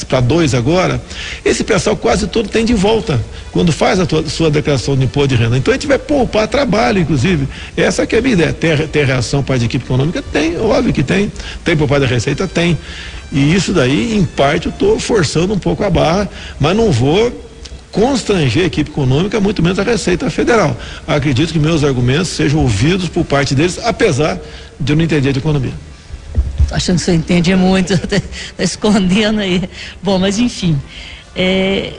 para 0.08 0.20
dois 0.20 0.54
agora, 0.54 1.02
esse 1.44 1.64
pessoal 1.64 1.96
quase 1.96 2.28
todo 2.28 2.48
tem 2.50 2.64
de 2.64 2.74
volta 2.74 3.20
quando 3.52 3.72
faz 3.72 4.00
a 4.00 4.06
tua, 4.06 4.28
sua 4.28 4.52
declaração 4.52 4.96
de 4.96 5.06
imposto 5.06 5.30
de 5.30 5.36
renda. 5.36 5.58
Então 5.58 5.74
a 5.74 5.76
gente 5.76 5.88
vai 5.88 5.98
poupar 5.98 6.48
trabalho, 6.48 7.00
inclusive. 7.00 7.48
Essa 7.76 8.06
que 8.06 8.16
é 8.16 8.20
a 8.20 8.22
minha 8.22 8.34
ideia. 8.34 8.54
Tem, 8.54 8.76
tem 8.88 9.04
reação 9.06 9.42
para 9.42 9.56
a 9.56 9.58
equipe 9.58 9.84
econômica? 9.84 10.22
Tem, 10.22 10.58
óbvio 10.60 10.94
que 10.94 11.02
tem. 11.02 11.32
Tem 11.64 11.76
por 11.76 11.88
parte 11.88 12.02
da 12.02 12.08
Receita? 12.08 12.48
Tem. 12.48 12.78
E 13.32 13.56
isso 13.56 13.74
daí, 13.74 14.16
em 14.16 14.26
parte, 14.26 14.68
eu 14.68 14.72
estou 14.72 15.00
forçando 15.00 15.54
um 15.54 15.60
pouco 15.60 15.84
a 15.84 15.90
barra, 15.90 16.30
mas 16.60 16.76
não 16.76 16.92
vou 16.92 17.32
constranger 17.92 18.64
a 18.64 18.68
equipe 18.68 18.90
econômica, 18.90 19.40
muito 19.40 19.62
menos 19.62 19.78
a 19.78 19.84
Receita 19.84 20.30
Federal. 20.30 20.76
Acredito 21.08 21.52
que 21.52 21.60
meus 21.60 21.84
argumentos 21.84 22.30
sejam 22.30 22.62
ouvidos 22.62 23.10
por 23.10 23.26
parte 23.26 23.54
deles, 23.54 23.80
apesar 23.84 24.40
de 24.80 24.94
eu 24.94 24.96
não 24.96 25.04
entender 25.04 25.34
de 25.34 25.40
economia. 25.40 25.74
Tô 26.68 26.76
achando 26.76 26.98
que 26.98 27.04
você 27.04 27.14
entende 27.14 27.54
muito, 27.56 27.94
está 27.94 28.18
escondendo 28.64 29.42
aí. 29.42 29.70
Bom, 30.02 30.18
mas 30.18 30.40
enfim, 30.40 30.82
é, 31.36 31.94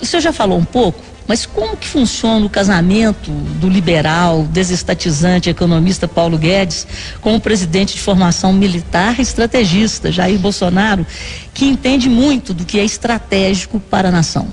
o 0.00 0.06
senhor 0.06 0.22
já 0.22 0.32
falou 0.32 0.58
um 0.58 0.64
pouco, 0.64 1.02
mas 1.26 1.46
como 1.46 1.76
que 1.76 1.88
funciona 1.88 2.44
o 2.44 2.50
casamento 2.50 3.30
do 3.30 3.68
liberal, 3.68 4.44
desestatizante 4.44 5.50
economista 5.50 6.06
Paulo 6.06 6.38
Guedes 6.38 6.86
com 7.20 7.34
o 7.34 7.40
presidente 7.40 7.94
de 7.94 8.00
formação 8.00 8.52
militar 8.52 9.18
e 9.18 9.22
estrategista 9.22 10.12
Jair 10.12 10.38
Bolsonaro, 10.38 11.06
que 11.54 11.64
entende 11.64 12.08
muito 12.08 12.52
do 12.52 12.64
que 12.64 12.78
é 12.78 12.84
estratégico 12.84 13.80
para 13.80 14.08
a 14.08 14.12
nação? 14.12 14.48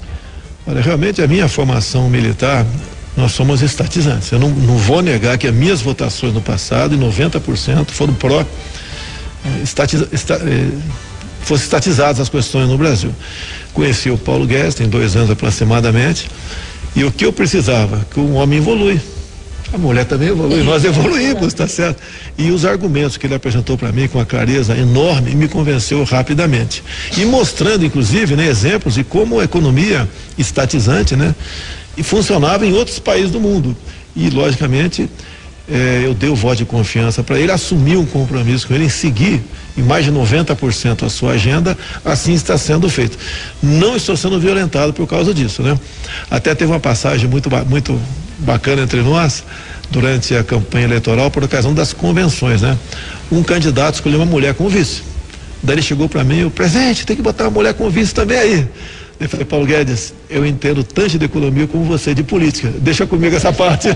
Olha, 0.70 0.82
realmente 0.82 1.20
a 1.20 1.28
minha 1.28 1.48
formação 1.48 2.08
militar, 2.12 2.64
nós 3.18 3.32
somos 3.32 3.64
estatizantes. 3.64 4.32
Eu 4.32 4.38
não, 4.38 4.50
não 4.50 4.78
vou 4.78 5.02
negar 5.02 5.36
que 5.36 5.48
as 5.48 5.54
minhas 5.54 5.82
votações 5.82 6.32
no 6.32 6.42
passado, 6.42 6.94
em 6.94 7.00
90%, 7.00 7.90
foram 7.90 8.14
pró. 8.14 8.42
Eh, 8.42 9.64
estatiza, 9.64 10.08
esta, 10.12 10.36
eh, 10.36 10.70
fossem 11.42 11.64
estatizadas 11.64 12.20
as 12.20 12.30
questões 12.30 12.70
no 12.70 12.78
Brasil. 12.78 13.12
Conheci 13.74 14.12
o 14.12 14.18
Paulo 14.18 14.46
Guedes, 14.46 14.76
tem 14.76 14.88
dois 14.88 15.16
anos 15.16 15.32
aproximadamente, 15.32 16.30
e 16.96 17.04
o 17.04 17.12
que 17.12 17.26
eu 17.26 17.34
precisava? 17.34 18.06
Que 18.14 18.20
um 18.20 18.36
homem 18.36 18.60
evolui. 18.60 19.02
A 19.72 19.78
mulher 19.78 20.06
também 20.06 20.30
evolui, 20.30 20.64
nós 20.64 20.84
evoluímos, 20.84 21.54
tá 21.54 21.68
certo? 21.68 22.02
E 22.38 22.50
os 22.50 22.66
argumentos 22.66 23.18
que 23.18 23.28
ele 23.28 23.36
apresentou 23.36 23.78
para 23.78 23.92
mim 23.92 24.08
com 24.08 24.18
uma 24.18 24.26
clareza 24.26 24.76
enorme 24.76 25.36
me 25.36 25.48
convenceu 25.48 26.04
rapidamente. 26.04 26.84
E 27.16 27.24
mostrando, 27.24 27.86
inclusive, 27.86 28.36
né, 28.36 28.48
exemplos 28.48 28.96
de 28.96 29.04
como 29.04 29.40
a 29.40 29.44
economia 29.44 30.10
estatizante, 30.38 31.16
né, 31.16 31.36
e 31.96 32.02
funcionava 32.02 32.66
em 32.66 32.74
outros 32.74 32.98
países 32.98 33.30
do 33.30 33.40
mundo. 33.40 33.78
E, 34.16 34.30
logicamente, 34.32 35.08
eh, 35.70 36.02
eu 36.04 36.16
dei 36.16 36.30
o 36.30 36.36
voto 36.36 36.58
de 36.58 36.66
confiança 36.66 37.22
para 37.22 37.40
ele, 37.40 37.52
assumir 37.52 37.96
um 37.96 38.06
compromisso 38.06 38.68
com 38.68 38.74
ele 38.74 38.86
em 38.86 38.90
seguir 38.90 39.40
em 39.78 39.84
mais 39.84 40.04
de 40.04 40.12
90% 40.12 41.06
a 41.06 41.10
sua 41.10 41.34
agenda, 41.34 41.78
assim 42.04 42.34
está 42.34 42.58
sendo 42.58 42.90
feito. 42.90 43.18
Não 43.62 43.96
estou 43.96 44.18
sendo 44.18 44.40
violentado 44.40 44.94
por 44.94 45.06
causa 45.06 45.32
disso, 45.32 45.62
né? 45.62 45.80
Até 46.30 46.56
teve 46.56 46.72
uma 46.72 46.80
passagem 46.80 47.30
muito, 47.30 47.50
muito 47.68 48.00
bacana 48.40 48.82
entre 48.82 49.02
nós 49.02 49.44
durante 49.90 50.36
a 50.36 50.44
campanha 50.44 50.86
eleitoral 50.86 51.30
por 51.32 51.44
ocasião 51.44 51.74
das 51.74 51.94
convenções, 51.94 52.62
né? 52.62 52.78
Um 53.32 53.44
candidato 53.44 53.96
escolheu 53.96 54.20
uma 54.20 54.26
mulher 54.26 54.54
como 54.54 54.70
vice. 54.70 55.04
Daí 55.62 55.76
ele 55.76 55.82
chegou 55.82 56.08
para 56.08 56.24
mim, 56.24 56.46
o 56.46 56.52
presidente, 56.52 57.06
tem 57.06 57.16
que 57.16 57.22
botar 57.22 57.46
uma 57.46 57.52
mulher 57.52 57.74
como 57.74 57.90
vice 57.90 58.14
também 58.14 58.38
aí. 58.38 58.68
Eu 59.20 59.28
falei, 59.28 59.46
Paulo 59.46 59.66
Guedes, 59.66 60.14
eu 60.30 60.46
entendo 60.46 60.82
tanto 60.82 61.20
de 61.20 61.26
economia 61.26 61.68
como 61.68 61.84
você 61.84 62.16
de 62.16 62.24
política. 62.24 62.72
Deixa 62.78 63.06
comigo 63.06 63.36
essa 63.36 63.52
parte. 63.52 63.90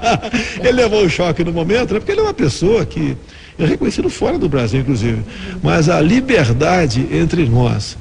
ele 0.58 0.72
levou 0.72 1.04
o 1.04 1.10
choque 1.10 1.44
no 1.44 1.52
momento, 1.52 1.92
né? 1.92 2.00
porque 2.00 2.12
ele 2.12 2.20
é 2.20 2.24
uma 2.24 2.32
pessoa 2.32 2.86
que 2.86 3.14
é 3.58 3.66
reconhecido 3.66 4.08
fora 4.08 4.38
do 4.38 4.48
Brasil, 4.48 4.80
inclusive. 4.80 5.22
Mas 5.62 5.90
a 5.90 6.00
liberdade 6.00 7.06
entre 7.12 7.44
nós, 7.46 7.98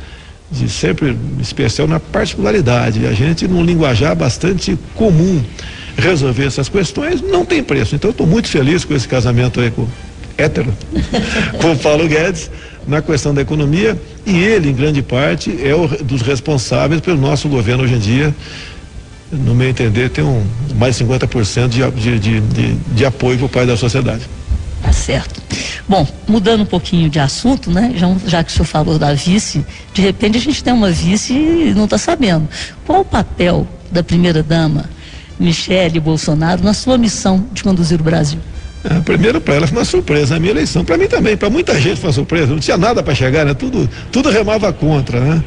de 0.51 0.69
sempre 0.69 1.17
especial 1.39 1.87
na 1.87 1.99
particularidade, 1.99 3.05
a 3.07 3.13
gente 3.13 3.47
num 3.47 3.63
linguajar 3.63 4.15
bastante 4.15 4.77
comum 4.93 5.43
resolver 5.97 6.45
essas 6.45 6.69
questões, 6.69 7.21
não 7.21 7.45
tem 7.45 7.63
preço. 7.63 7.95
Então 7.95 8.11
estou 8.11 8.25
muito 8.25 8.47
feliz 8.47 8.83
com 8.83 8.93
esse 8.93 9.07
casamento 9.07 9.59
aí 9.59 9.71
com 9.71 9.87
hétero, 10.37 10.73
com 11.61 11.71
o 11.71 11.77
Paulo 11.77 12.07
Guedes 12.07 12.49
na 12.87 13.01
questão 13.01 13.33
da 13.33 13.41
economia 13.41 13.99
e 14.25 14.37
ele, 14.37 14.69
em 14.69 14.73
grande 14.73 15.01
parte, 15.01 15.55
é 15.63 15.73
o 15.75 15.87
dos 16.03 16.21
responsáveis 16.21 17.01
pelo 17.01 17.17
nosso 17.17 17.47
governo 17.47 17.83
hoje 17.83 17.95
em 17.95 17.99
dia. 17.99 18.35
No 19.31 19.55
meu 19.55 19.67
entender, 19.67 20.09
tem 20.09 20.23
um, 20.23 20.45
mais 20.75 20.97
de 20.97 21.05
50% 21.05 21.67
de, 21.67 21.91
de, 21.91 22.19
de, 22.19 22.41
de, 22.41 22.73
de 22.73 23.05
apoio 23.05 23.39
por 23.39 23.49
parte 23.49 23.67
da 23.67 23.77
sociedade. 23.77 24.21
Tá 24.83 24.91
certo. 24.91 25.41
Bom, 25.87 26.05
mudando 26.27 26.61
um 26.61 26.65
pouquinho 26.65 27.09
de 27.09 27.19
assunto, 27.19 27.71
né? 27.71 27.93
Já, 27.95 28.15
já 28.27 28.43
que 28.43 28.51
o 28.51 28.53
senhor 28.53 28.65
falou 28.65 28.99
da 28.99 29.13
vice, 29.13 29.65
de 29.93 30.01
repente 30.01 30.37
a 30.37 30.41
gente 30.41 30.61
tem 30.61 30.73
uma 30.73 30.91
vice 30.91 31.33
e 31.33 31.73
não 31.73 31.85
está 31.85 31.97
sabendo. 31.97 32.47
Qual 32.85 33.01
o 33.01 33.05
papel 33.05 33.65
da 33.89 34.03
primeira-dama, 34.03 34.85
Michele 35.39 35.99
Bolsonaro, 35.99 36.61
na 36.61 36.73
sua 36.73 36.97
missão 36.97 37.47
de 37.53 37.63
conduzir 37.63 37.99
o 37.99 38.03
Brasil? 38.03 38.39
É, 38.83 38.99
primeiro 38.99 39.39
para 39.39 39.55
ela 39.55 39.67
foi 39.67 39.77
uma 39.77 39.85
surpresa 39.85 40.35
a 40.35 40.39
minha 40.39 40.51
eleição. 40.51 40.83
Para 40.83 40.97
mim 40.97 41.07
também, 41.07 41.37
para 41.37 41.49
muita 41.49 41.79
gente 41.79 41.99
foi 42.01 42.09
uma 42.09 42.13
surpresa. 42.13 42.47
Não 42.47 42.59
tinha 42.59 42.77
nada 42.77 43.01
para 43.01 43.15
chegar, 43.15 43.45
né? 43.45 43.53
Tudo, 43.53 43.89
tudo 44.11 44.29
remava 44.29 44.73
contra, 44.73 45.19
né? 45.19 45.43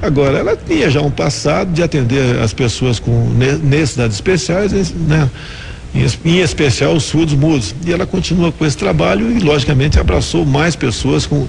Agora, 0.00 0.38
ela 0.38 0.56
tinha 0.56 0.88
já 0.90 1.00
um 1.00 1.10
passado 1.10 1.72
de 1.72 1.82
atender 1.82 2.38
as 2.40 2.52
pessoas 2.52 3.00
com 3.00 3.30
necessidades 3.62 4.16
especiais, 4.16 4.92
né? 4.92 5.28
Em, 5.94 6.38
especial 6.40 6.94
os 6.94 7.04
surdos 7.04 7.34
mudos. 7.34 7.74
E 7.86 7.92
ela 7.92 8.06
continua 8.06 8.52
com 8.52 8.64
esse 8.66 8.76
trabalho 8.76 9.30
e, 9.30 9.40
logicamente, 9.40 9.98
abraçou 9.98 10.44
mais 10.44 10.76
pessoas 10.76 11.26
com 11.26 11.48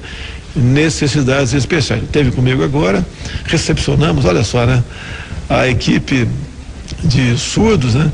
necessidades 0.55 1.53
especiais. 1.53 2.03
Teve 2.11 2.31
comigo 2.31 2.63
agora, 2.63 3.05
recepcionamos, 3.45 4.25
olha 4.25 4.43
só, 4.43 4.65
né? 4.65 4.83
A 5.49 5.67
equipe 5.67 6.27
de 7.03 7.37
surdos, 7.37 7.93
né? 7.93 8.11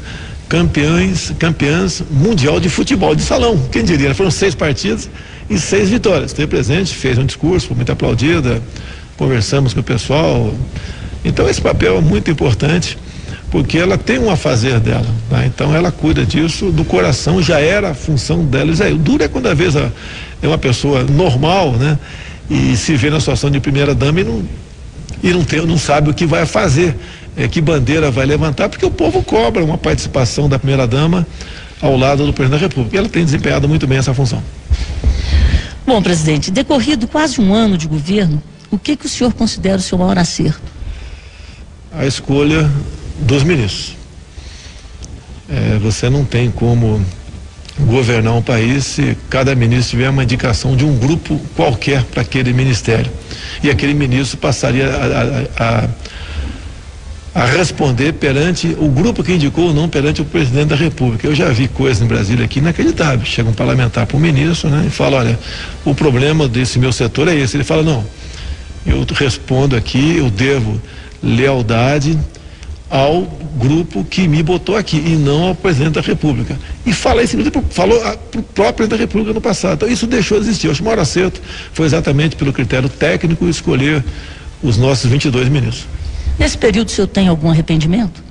campeões, 0.53 1.33
campeãs 1.39 2.03
mundial 2.11 2.59
de 2.59 2.69
futebol 2.69 3.15
de 3.15 3.23
salão. 3.23 3.57
Quem 3.71 3.83
diria? 3.83 4.13
Foram 4.13 4.29
seis 4.29 4.53
partidas 4.53 5.09
e 5.49 5.57
seis 5.57 5.89
vitórias. 5.89 6.29
Esteve 6.29 6.47
presente, 6.47 6.93
fez 6.93 7.17
um 7.17 7.25
discurso, 7.25 7.73
muito 7.73 7.91
aplaudida, 7.91 8.61
conversamos 9.17 9.73
com 9.73 9.79
o 9.79 9.83
pessoal. 9.83 10.53
Então 11.25 11.49
esse 11.49 11.59
papel 11.59 11.97
é 11.97 12.01
muito 12.01 12.29
importante 12.29 12.99
porque 13.49 13.79
ela 13.79 13.97
tem 13.97 14.19
um 14.19 14.29
afazer 14.29 14.79
dela, 14.79 15.07
tá? 15.27 15.42
Então 15.53 15.73
ela 15.75 15.91
cuida 15.91 16.25
disso 16.25 16.71
do 16.71 16.83
coração, 16.83 17.41
já 17.41 17.59
era 17.59 17.91
a 17.91 17.93
função 17.93 18.43
dela. 18.43 18.71
Isso 18.71 18.83
aí, 18.83 18.93
o 18.93 18.97
duro 18.97 19.23
é 19.23 19.27
quando 19.27 19.47
às 19.47 19.57
vezes 19.57 19.75
é 20.41 20.47
uma 20.47 20.57
pessoa 20.57 21.03
normal, 21.03 21.73
né? 21.73 21.97
E 22.49 22.75
se 22.75 22.95
vê 22.95 23.09
na 23.09 23.19
situação 23.19 23.51
de 23.51 23.59
primeira 23.59 23.93
dama 23.93 24.21
e 24.21 24.23
não, 24.23 24.43
e 25.21 25.31
não, 25.31 25.43
tem, 25.43 25.65
não 25.65 25.77
sabe 25.77 26.09
o 26.09 26.13
que 26.13 26.25
vai 26.25 26.45
fazer 26.45 26.95
é, 27.37 27.47
que 27.47 27.61
bandeira 27.61 28.11
vai 28.11 28.25
levantar, 28.25 28.67
porque 28.67 28.85
o 28.85 28.91
povo 28.91 29.23
cobra 29.23 29.63
uma 29.63 29.77
participação 29.77 30.49
da 30.49 30.57
primeira-dama 30.57 31.25
ao 31.81 31.95
lado 31.97 32.25
do 32.25 32.33
presidente 32.33 32.59
da 32.61 32.67
República. 32.67 32.95
E 32.95 32.99
ela 32.99 33.09
tem 33.09 33.23
desempenhado 33.23 33.67
muito 33.69 33.85
bem 33.85 33.97
essa 33.97 34.13
função. 34.13 34.43
Bom, 35.85 36.01
presidente, 36.01 36.49
decorrido 36.49 37.07
quase 37.07 37.39
um 37.39 37.53
ano 37.53 37.77
de 37.77 37.87
governo, 37.87 38.41
o 38.71 38.77
que, 38.77 38.95
que 38.95 39.05
o 39.05 39.09
senhor 39.09 39.33
considera 39.33 39.77
o 39.77 39.81
seu 39.81 39.97
maior 39.97 40.17
acerto? 40.17 40.61
A 41.91 42.05
escolha 42.05 42.69
dos 43.19 43.43
ministros. 43.43 44.02
É, 45.49 45.77
você 45.77 46.09
não 46.09 46.23
tem 46.23 46.49
como 46.49 47.03
governar 47.79 48.33
um 48.33 48.41
país 48.41 48.85
se 48.85 49.17
cada 49.29 49.53
ministro 49.55 49.91
tiver 49.91 50.09
uma 50.09 50.23
indicação 50.23 50.75
de 50.75 50.85
um 50.85 50.97
grupo 50.97 51.39
qualquer 51.55 52.03
para 52.03 52.21
aquele 52.21 52.53
ministério. 52.53 53.11
E 53.63 53.69
aquele 53.69 53.93
ministro 53.93 54.37
passaria 54.37 54.87
a, 54.87 55.63
a, 55.63 55.83
a 55.83 55.89
a 57.35 57.45
responder 57.45 58.13
perante 58.13 58.75
o 58.79 58.87
grupo 58.87 59.23
que 59.23 59.33
indicou 59.33 59.67
ou 59.67 59.73
não 59.73 59.89
perante 59.89 60.21
o 60.21 60.25
presidente 60.25 60.67
da 60.67 60.75
República. 60.75 61.25
Eu 61.25 61.33
já 61.33 61.49
vi 61.49 61.67
coisas 61.67 62.01
em 62.01 62.05
Brasília 62.05 62.45
aqui 62.45 62.59
inacreditáveis. 62.59 63.27
Chega 63.27 63.49
um 63.49 63.53
parlamentar 63.53 64.05
para 64.05 64.15
o 64.15 64.19
ministro 64.19 64.69
né, 64.69 64.83
e 64.85 64.89
fala, 64.89 65.17
olha, 65.17 65.39
o 65.83 65.95
problema 65.95 66.47
desse 66.47 66.77
meu 66.77 66.91
setor 66.91 67.27
é 67.27 67.35
esse. 67.35 67.57
Ele 67.57 67.63
fala, 67.63 67.81
não, 67.81 68.05
eu 68.85 69.03
respondo 69.15 69.75
aqui, 69.75 70.17
eu 70.17 70.29
devo 70.29 70.79
lealdade 71.23 72.17
ao 72.93 73.23
grupo 73.57 74.03
que 74.03 74.27
me 74.27 74.43
botou 74.43 74.77
aqui 74.77 74.97
e 74.97 75.15
não 75.15 75.47
ao 75.47 75.55
presidente 75.55 75.93
da 75.93 76.01
República. 76.01 76.55
E 76.85 76.93
fala 76.93 77.23
isso, 77.23 77.35
falou 77.71 77.99
para 77.99 78.39
o 78.39 78.43
próprio 78.43 78.73
presidente 78.73 78.89
da 78.91 78.97
República 78.97 79.33
no 79.33 79.41
passado. 79.41 79.73
Então 79.77 79.89
isso 79.89 80.05
deixou 80.05 80.39
de 80.39 80.45
existir. 80.45 80.67
Eu 80.67 80.71
acho 80.73 80.79
que 80.79 80.83
o 80.83 80.85
maior 80.85 81.01
acerto 81.01 81.41
foi 81.73 81.87
exatamente 81.87 82.35
pelo 82.35 82.53
critério 82.53 82.87
técnico 82.87 83.49
escolher 83.49 84.03
os 84.61 84.77
nossos 84.77 85.09
22 85.09 85.49
ministros. 85.49 85.87
Nesse 86.37 86.55
período, 86.55 86.89
o 86.89 86.91
senhor 86.91 87.07
tem 87.07 87.27
algum 87.27 87.49
arrependimento? 87.49 88.23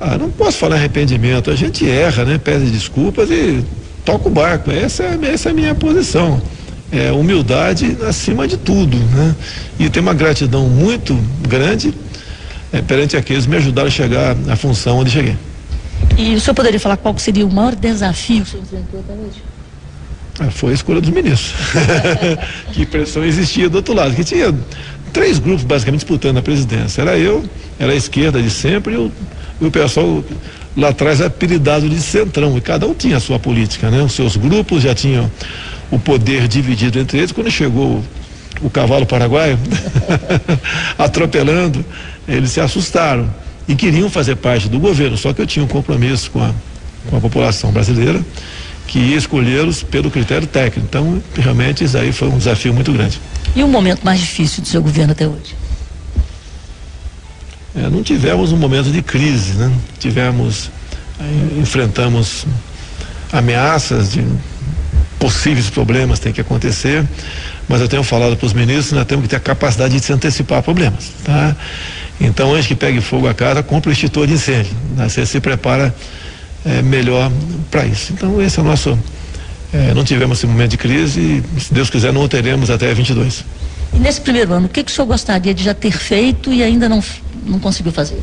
Ah, 0.00 0.16
não 0.16 0.30
posso 0.30 0.56
falar 0.56 0.76
arrependimento. 0.76 1.50
A 1.50 1.54
gente 1.54 1.86
erra, 1.86 2.24
né? 2.24 2.38
Pede 2.38 2.70
desculpas 2.70 3.30
e 3.30 3.62
toca 4.06 4.26
o 4.26 4.30
barco. 4.30 4.70
Essa 4.70 5.02
é, 5.02 5.18
essa 5.34 5.50
é 5.50 5.52
a 5.52 5.54
minha 5.54 5.74
posição. 5.74 6.40
É 6.90 7.12
humildade 7.12 7.98
acima 8.08 8.48
de 8.48 8.56
tudo, 8.56 8.96
né? 8.96 9.36
E 9.78 9.90
tem 9.90 10.02
uma 10.02 10.14
gratidão 10.14 10.66
muito 10.66 11.14
grande 11.46 11.92
é, 12.72 12.80
perante 12.82 13.16
aqueles 13.16 13.44
que 13.44 13.50
me 13.50 13.56
ajudaram 13.56 13.88
a 13.88 13.90
chegar 13.90 14.36
à 14.48 14.56
função 14.56 14.98
onde 14.98 15.10
cheguei. 15.10 15.36
E 16.16 16.34
o 16.34 16.40
senhor 16.40 16.54
poderia 16.54 16.80
falar 16.80 16.96
qual 16.96 17.16
seria 17.18 17.46
o 17.46 17.52
maior 17.52 17.74
desafio 17.74 18.44
que 18.44 18.48
o 18.48 18.50
senhor 18.50 18.62
enfrentou 18.62 19.00
até 19.00 19.12
hoje? 19.12 19.42
Ah, 20.38 20.50
foi 20.50 20.70
a 20.70 20.74
escolha 20.74 21.00
dos 21.00 21.10
ministros. 21.10 21.54
que 22.72 22.86
pressão 22.86 23.24
existia 23.24 23.68
do 23.68 23.76
outro 23.76 23.94
lado, 23.94 24.14
que 24.14 24.24
tinha 24.24 24.54
três 25.12 25.38
grupos 25.38 25.64
basicamente 25.64 26.00
disputando 26.00 26.38
a 26.38 26.42
presidência. 26.42 27.02
Era 27.02 27.18
eu, 27.18 27.44
era 27.78 27.92
a 27.92 27.94
esquerda 27.94 28.40
de 28.42 28.50
sempre 28.50 28.94
e 28.94 28.96
o, 28.96 29.12
e 29.60 29.66
o 29.66 29.70
pessoal 29.70 30.24
lá 30.76 30.88
atrás 30.88 31.20
apelidado 31.20 31.88
de 31.88 32.00
centrão. 32.00 32.56
E 32.56 32.60
cada 32.60 32.86
um 32.86 32.94
tinha 32.94 33.16
a 33.16 33.20
sua 33.20 33.38
política, 33.38 33.90
né? 33.90 34.02
Os 34.02 34.12
seus 34.12 34.36
grupos 34.36 34.82
já 34.82 34.94
tinham 34.94 35.30
o 35.90 35.98
poder 35.98 36.48
dividido 36.48 36.98
entre 36.98 37.18
eles. 37.18 37.32
Quando 37.32 37.50
chegou 37.50 38.02
o, 38.62 38.70
cavalo 38.70 39.06
paraguaio 39.06 39.58
atropelando, 40.98 41.84
eles 42.26 42.50
se 42.50 42.60
assustaram 42.60 43.28
e 43.66 43.74
queriam 43.74 44.10
fazer 44.10 44.36
parte 44.36 44.68
do 44.68 44.78
governo. 44.78 45.16
Só 45.16 45.32
que 45.32 45.40
eu 45.40 45.46
tinha 45.46 45.64
um 45.64 45.68
compromisso 45.68 46.30
com 46.30 46.42
a, 46.42 46.52
com 47.08 47.16
a 47.16 47.20
população 47.20 47.72
brasileira 47.72 48.20
que 48.86 48.98
ia 48.98 49.16
escolhê-los 49.16 49.84
pelo 49.84 50.10
critério 50.10 50.48
técnico. 50.48 50.88
Então, 50.88 51.22
realmente, 51.36 51.84
isso 51.84 51.96
aí 51.96 52.10
foi 52.10 52.28
um 52.28 52.38
desafio 52.38 52.74
muito 52.74 52.92
grande. 52.92 53.20
E 53.54 53.62
o 53.62 53.68
momento 53.68 54.02
mais 54.02 54.18
difícil 54.18 54.62
do 54.62 54.68
seu 54.68 54.82
governo 54.82 55.12
até 55.12 55.28
hoje? 55.28 55.54
É, 57.76 57.88
não 57.88 58.02
tivemos 58.02 58.50
um 58.50 58.56
momento 58.56 58.90
de 58.90 59.00
crise, 59.00 59.52
né? 59.52 59.72
Tivemos, 60.00 60.70
enfrentamos 61.56 62.44
ameaças 63.32 64.12
de 64.12 64.24
possíveis 65.20 65.70
problemas 65.70 66.18
tem 66.18 66.32
que 66.32 66.40
acontecer, 66.40 67.06
mas 67.68 67.80
eu 67.80 67.86
tenho 67.86 68.02
falado 68.02 68.36
para 68.36 68.46
os 68.46 68.52
ministros, 68.52 68.92
nós 68.92 69.06
temos 69.06 69.24
que 69.24 69.28
ter 69.28 69.36
a 69.36 69.40
capacidade 69.40 69.94
de 69.94 70.04
se 70.04 70.12
antecipar 70.12 70.58
a 70.58 70.62
problemas, 70.62 71.12
tá? 71.22 71.54
Então, 72.20 72.52
antes 72.54 72.66
que 72.66 72.74
pegue 72.74 73.00
fogo 73.00 73.28
a 73.28 73.34
casa, 73.34 73.62
compra 73.62 73.90
o 73.90 73.92
extintor 73.92 74.26
de 74.26 74.32
incêndio, 74.32 74.72
né? 74.96 75.08
você 75.08 75.24
se 75.24 75.40
prepara 75.40 75.94
é, 76.66 76.82
melhor 76.82 77.30
para 77.70 77.86
isso. 77.86 78.12
Então, 78.12 78.42
esse 78.42 78.58
é 78.58 78.62
o 78.62 78.64
nosso 78.64 78.98
é, 79.72 79.94
não 79.94 80.04
tivemos 80.04 80.38
esse 80.38 80.46
momento 80.46 80.72
de 80.72 80.76
crise 80.76 81.20
e, 81.56 81.60
se 81.60 81.72
Deus 81.72 81.88
quiser, 81.88 82.12
não 82.12 82.22
o 82.22 82.28
teremos 82.28 82.70
até 82.70 82.92
22. 82.92 83.44
E 83.94 83.98
nesse 83.98 84.20
primeiro 84.20 84.52
ano, 84.52 84.66
o 84.66 84.68
que, 84.68 84.82
que 84.82 84.90
o 84.90 84.94
senhor 84.94 85.06
gostaria 85.06 85.54
de 85.54 85.62
já 85.62 85.74
ter 85.74 85.92
feito 85.92 86.52
e 86.52 86.62
ainda 86.62 86.88
não, 86.88 87.02
não 87.46 87.58
conseguiu 87.58 87.92
fazer? 87.92 88.20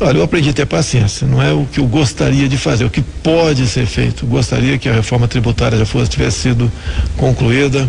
Olha, 0.00 0.18
eu 0.18 0.22
aprendi 0.22 0.50
a 0.50 0.52
ter 0.52 0.66
paciência. 0.66 1.26
Não 1.26 1.42
é 1.42 1.52
o 1.52 1.66
que 1.66 1.80
eu 1.80 1.86
gostaria 1.86 2.48
de 2.48 2.56
fazer, 2.56 2.84
é 2.84 2.86
o 2.86 2.90
que 2.90 3.02
pode 3.02 3.66
ser 3.66 3.84
feito. 3.86 4.24
Gostaria 4.26 4.78
que 4.78 4.88
a 4.88 4.92
reforma 4.92 5.26
tributária 5.26 5.76
já 5.76 5.84
fosse 5.84 6.08
tivesse 6.08 6.38
sido 6.38 6.70
concluída. 7.16 7.88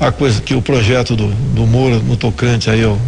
A 0.00 0.10
coisa 0.10 0.40
que 0.40 0.54
o 0.54 0.62
projeto 0.62 1.14
do, 1.14 1.28
do 1.28 1.66
Moura 1.66 1.98
no 1.98 2.16
tocante 2.16 2.70
aí 2.70 2.82
ao, 2.82 2.98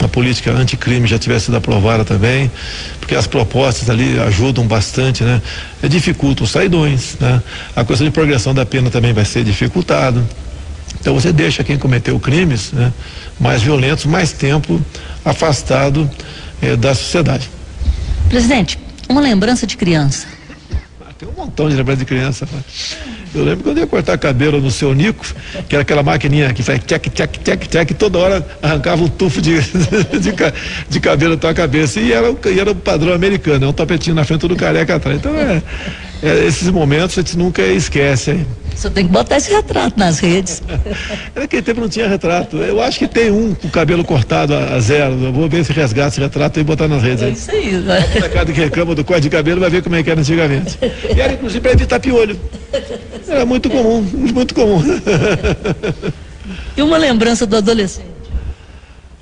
a 0.00 0.08
política 0.08 0.52
anticrime 0.52 1.06
já 1.06 1.18
tivesse 1.18 1.46
sido 1.46 1.56
aprovada 1.56 2.04
também, 2.04 2.50
porque 3.00 3.14
as 3.14 3.26
propostas 3.26 3.90
ali 3.90 4.18
ajudam 4.20 4.66
bastante, 4.66 5.24
né? 5.24 5.42
É, 5.82 5.88
dificultam 5.88 6.44
os 6.44 6.50
saidões, 6.50 7.16
né? 7.20 7.42
A 7.74 7.84
questão 7.84 8.06
de 8.06 8.12
progressão 8.12 8.54
da 8.54 8.64
pena 8.64 8.90
também 8.90 9.12
vai 9.12 9.24
ser 9.24 9.44
dificultado. 9.44 10.24
Então 11.00 11.14
você 11.14 11.32
deixa 11.32 11.62
quem 11.62 11.78
cometeu 11.78 12.18
crimes 12.18 12.72
né, 12.72 12.92
mais 13.38 13.62
violentos 13.62 14.04
mais 14.04 14.32
tempo 14.32 14.80
afastado 15.24 16.10
eh, 16.62 16.76
da 16.76 16.94
sociedade. 16.94 17.50
Presidente, 18.28 18.78
uma 19.08 19.20
lembrança 19.20 19.66
de 19.66 19.76
criança. 19.76 20.26
Ah, 21.00 21.12
tem 21.18 21.28
um 21.28 21.32
montão 21.32 21.68
de 21.68 21.76
lembrança 21.76 21.98
de 22.00 22.04
criança. 22.04 22.46
Eu 23.34 23.44
lembro 23.44 23.64
quando 23.64 23.78
eu 23.78 23.82
ia 23.82 23.86
cortar 23.86 24.16
cabelo 24.18 24.60
no 24.60 24.70
seu 24.70 24.94
Nico, 24.94 25.24
que 25.68 25.74
era 25.74 25.82
aquela 25.82 26.02
maquininha 26.02 26.52
que 26.52 26.62
faz 26.62 26.80
tchac, 26.84 27.10
tchac, 27.10 27.38
tchac, 27.38 27.68
tchac, 27.68 27.94
toda 27.94 28.18
hora 28.18 28.46
arrancava 28.62 29.02
um 29.02 29.08
tufo 29.08 29.40
de, 29.40 29.60
de, 29.60 30.32
de 30.88 31.00
cabelo 31.00 31.36
da 31.36 31.40
tua 31.40 31.54
cabeça. 31.54 32.00
E 32.00 32.12
era, 32.12 32.34
era 32.56 32.70
o 32.70 32.74
padrão 32.74 33.12
americano, 33.12 33.66
é 33.66 33.68
um 33.68 33.72
tapetinho 33.72 34.16
na 34.16 34.24
frente 34.24 34.46
do 34.46 34.56
careca 34.56 34.96
atrás. 34.96 35.18
Então 35.18 35.34
é, 35.34 35.62
é, 36.22 36.46
esses 36.46 36.68
momentos 36.70 37.16
a 37.18 37.22
gente 37.22 37.36
nunca 37.36 37.62
esquece. 37.62 38.32
Hein? 38.32 38.46
Você 38.74 38.90
tem 38.90 39.06
que 39.06 39.12
botar 39.12 39.36
esse 39.36 39.50
retrato 39.50 39.98
nas 39.98 40.20
redes. 40.20 40.62
Naquele 41.34 41.62
tempo 41.62 41.80
não 41.80 41.88
tinha 41.88 42.08
retrato. 42.08 42.56
Eu 42.58 42.80
acho 42.80 42.98
que 42.98 43.08
tem 43.08 43.30
um 43.30 43.54
com 43.54 43.66
o 43.66 43.70
cabelo 43.70 44.04
cortado 44.04 44.54
a, 44.54 44.74
a 44.74 44.80
zero. 44.80 45.14
Eu 45.20 45.32
vou 45.32 45.48
ver 45.48 45.64
se 45.64 45.72
resgata 45.72 46.08
esse 46.08 46.20
retrato 46.20 46.60
e 46.60 46.64
botar 46.64 46.86
nas 46.86 47.02
redes. 47.02 47.22
É 47.22 47.30
isso 47.30 47.50
aí. 47.50 47.72
Né? 47.72 47.98
A 47.98 48.14
molecada 48.14 48.52
que 48.52 48.60
reclama 48.60 48.94
do 48.94 49.04
corte 49.04 49.22
de 49.22 49.30
cabelo 49.30 49.60
vai 49.60 49.70
ver 49.70 49.82
como 49.82 49.96
é 49.96 50.02
que 50.02 50.10
era 50.10 50.20
antigamente. 50.20 50.78
E 51.14 51.20
era 51.20 51.32
inclusive 51.32 51.60
para 51.60 51.72
evitar 51.72 51.98
piolho. 51.98 52.38
Era 53.26 53.44
muito 53.44 53.68
comum, 53.68 54.00
muito 54.32 54.54
comum. 54.54 54.82
E 56.76 56.82
uma 56.82 56.96
lembrança 56.96 57.46
do 57.46 57.56
adolescente? 57.56 58.06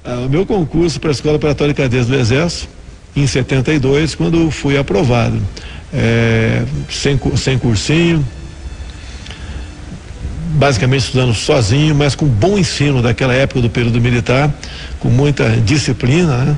Ah, 0.04 0.20
o 0.26 0.28
meu 0.28 0.46
concurso 0.46 1.00
para 1.00 1.10
a 1.10 1.12
Escola 1.12 1.38
Preparatória 1.38 1.74
de 1.74 1.82
Cadeias 1.82 2.06
do 2.06 2.14
Exército, 2.14 2.68
em 3.16 3.26
72, 3.26 4.14
quando 4.14 4.50
fui 4.50 4.76
aprovado. 4.76 5.40
É, 5.98 6.62
sem, 6.90 7.18
sem 7.36 7.58
cursinho, 7.58 8.22
basicamente 10.56 11.04
estudando 11.04 11.32
sozinho, 11.34 11.94
mas 11.94 12.14
com 12.14 12.26
bom 12.26 12.58
ensino 12.58 13.00
daquela 13.00 13.32
época 13.32 13.62
do 13.62 13.70
período 13.70 13.98
militar, 13.98 14.52
com 15.00 15.08
muita 15.08 15.48
disciplina, 15.48 16.36
né? 16.36 16.56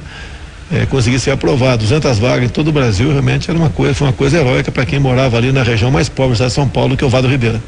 É, 0.70 0.86
consegui 0.86 1.18
ser 1.18 1.30
aprovado, 1.30 1.78
200 1.78 2.18
vagas 2.18 2.44
em 2.44 2.52
todo 2.52 2.68
o 2.68 2.72
Brasil, 2.72 3.10
realmente 3.10 3.48
era 3.48 3.58
uma 3.58 3.70
coisa, 3.70 3.94
foi 3.94 4.06
uma 4.06 4.12
coisa 4.12 4.38
heróica 4.38 4.70
para 4.70 4.84
quem 4.84 4.98
morava 4.98 5.38
ali 5.38 5.50
na 5.50 5.62
região 5.62 5.90
mais 5.90 6.10
pobre 6.10 6.36
da 6.36 6.50
São 6.50 6.68
Paulo, 6.68 6.94
que 6.94 7.02
é 7.02 7.06
o 7.06 7.10
Vado 7.10 7.26
Ribeira. 7.26 7.62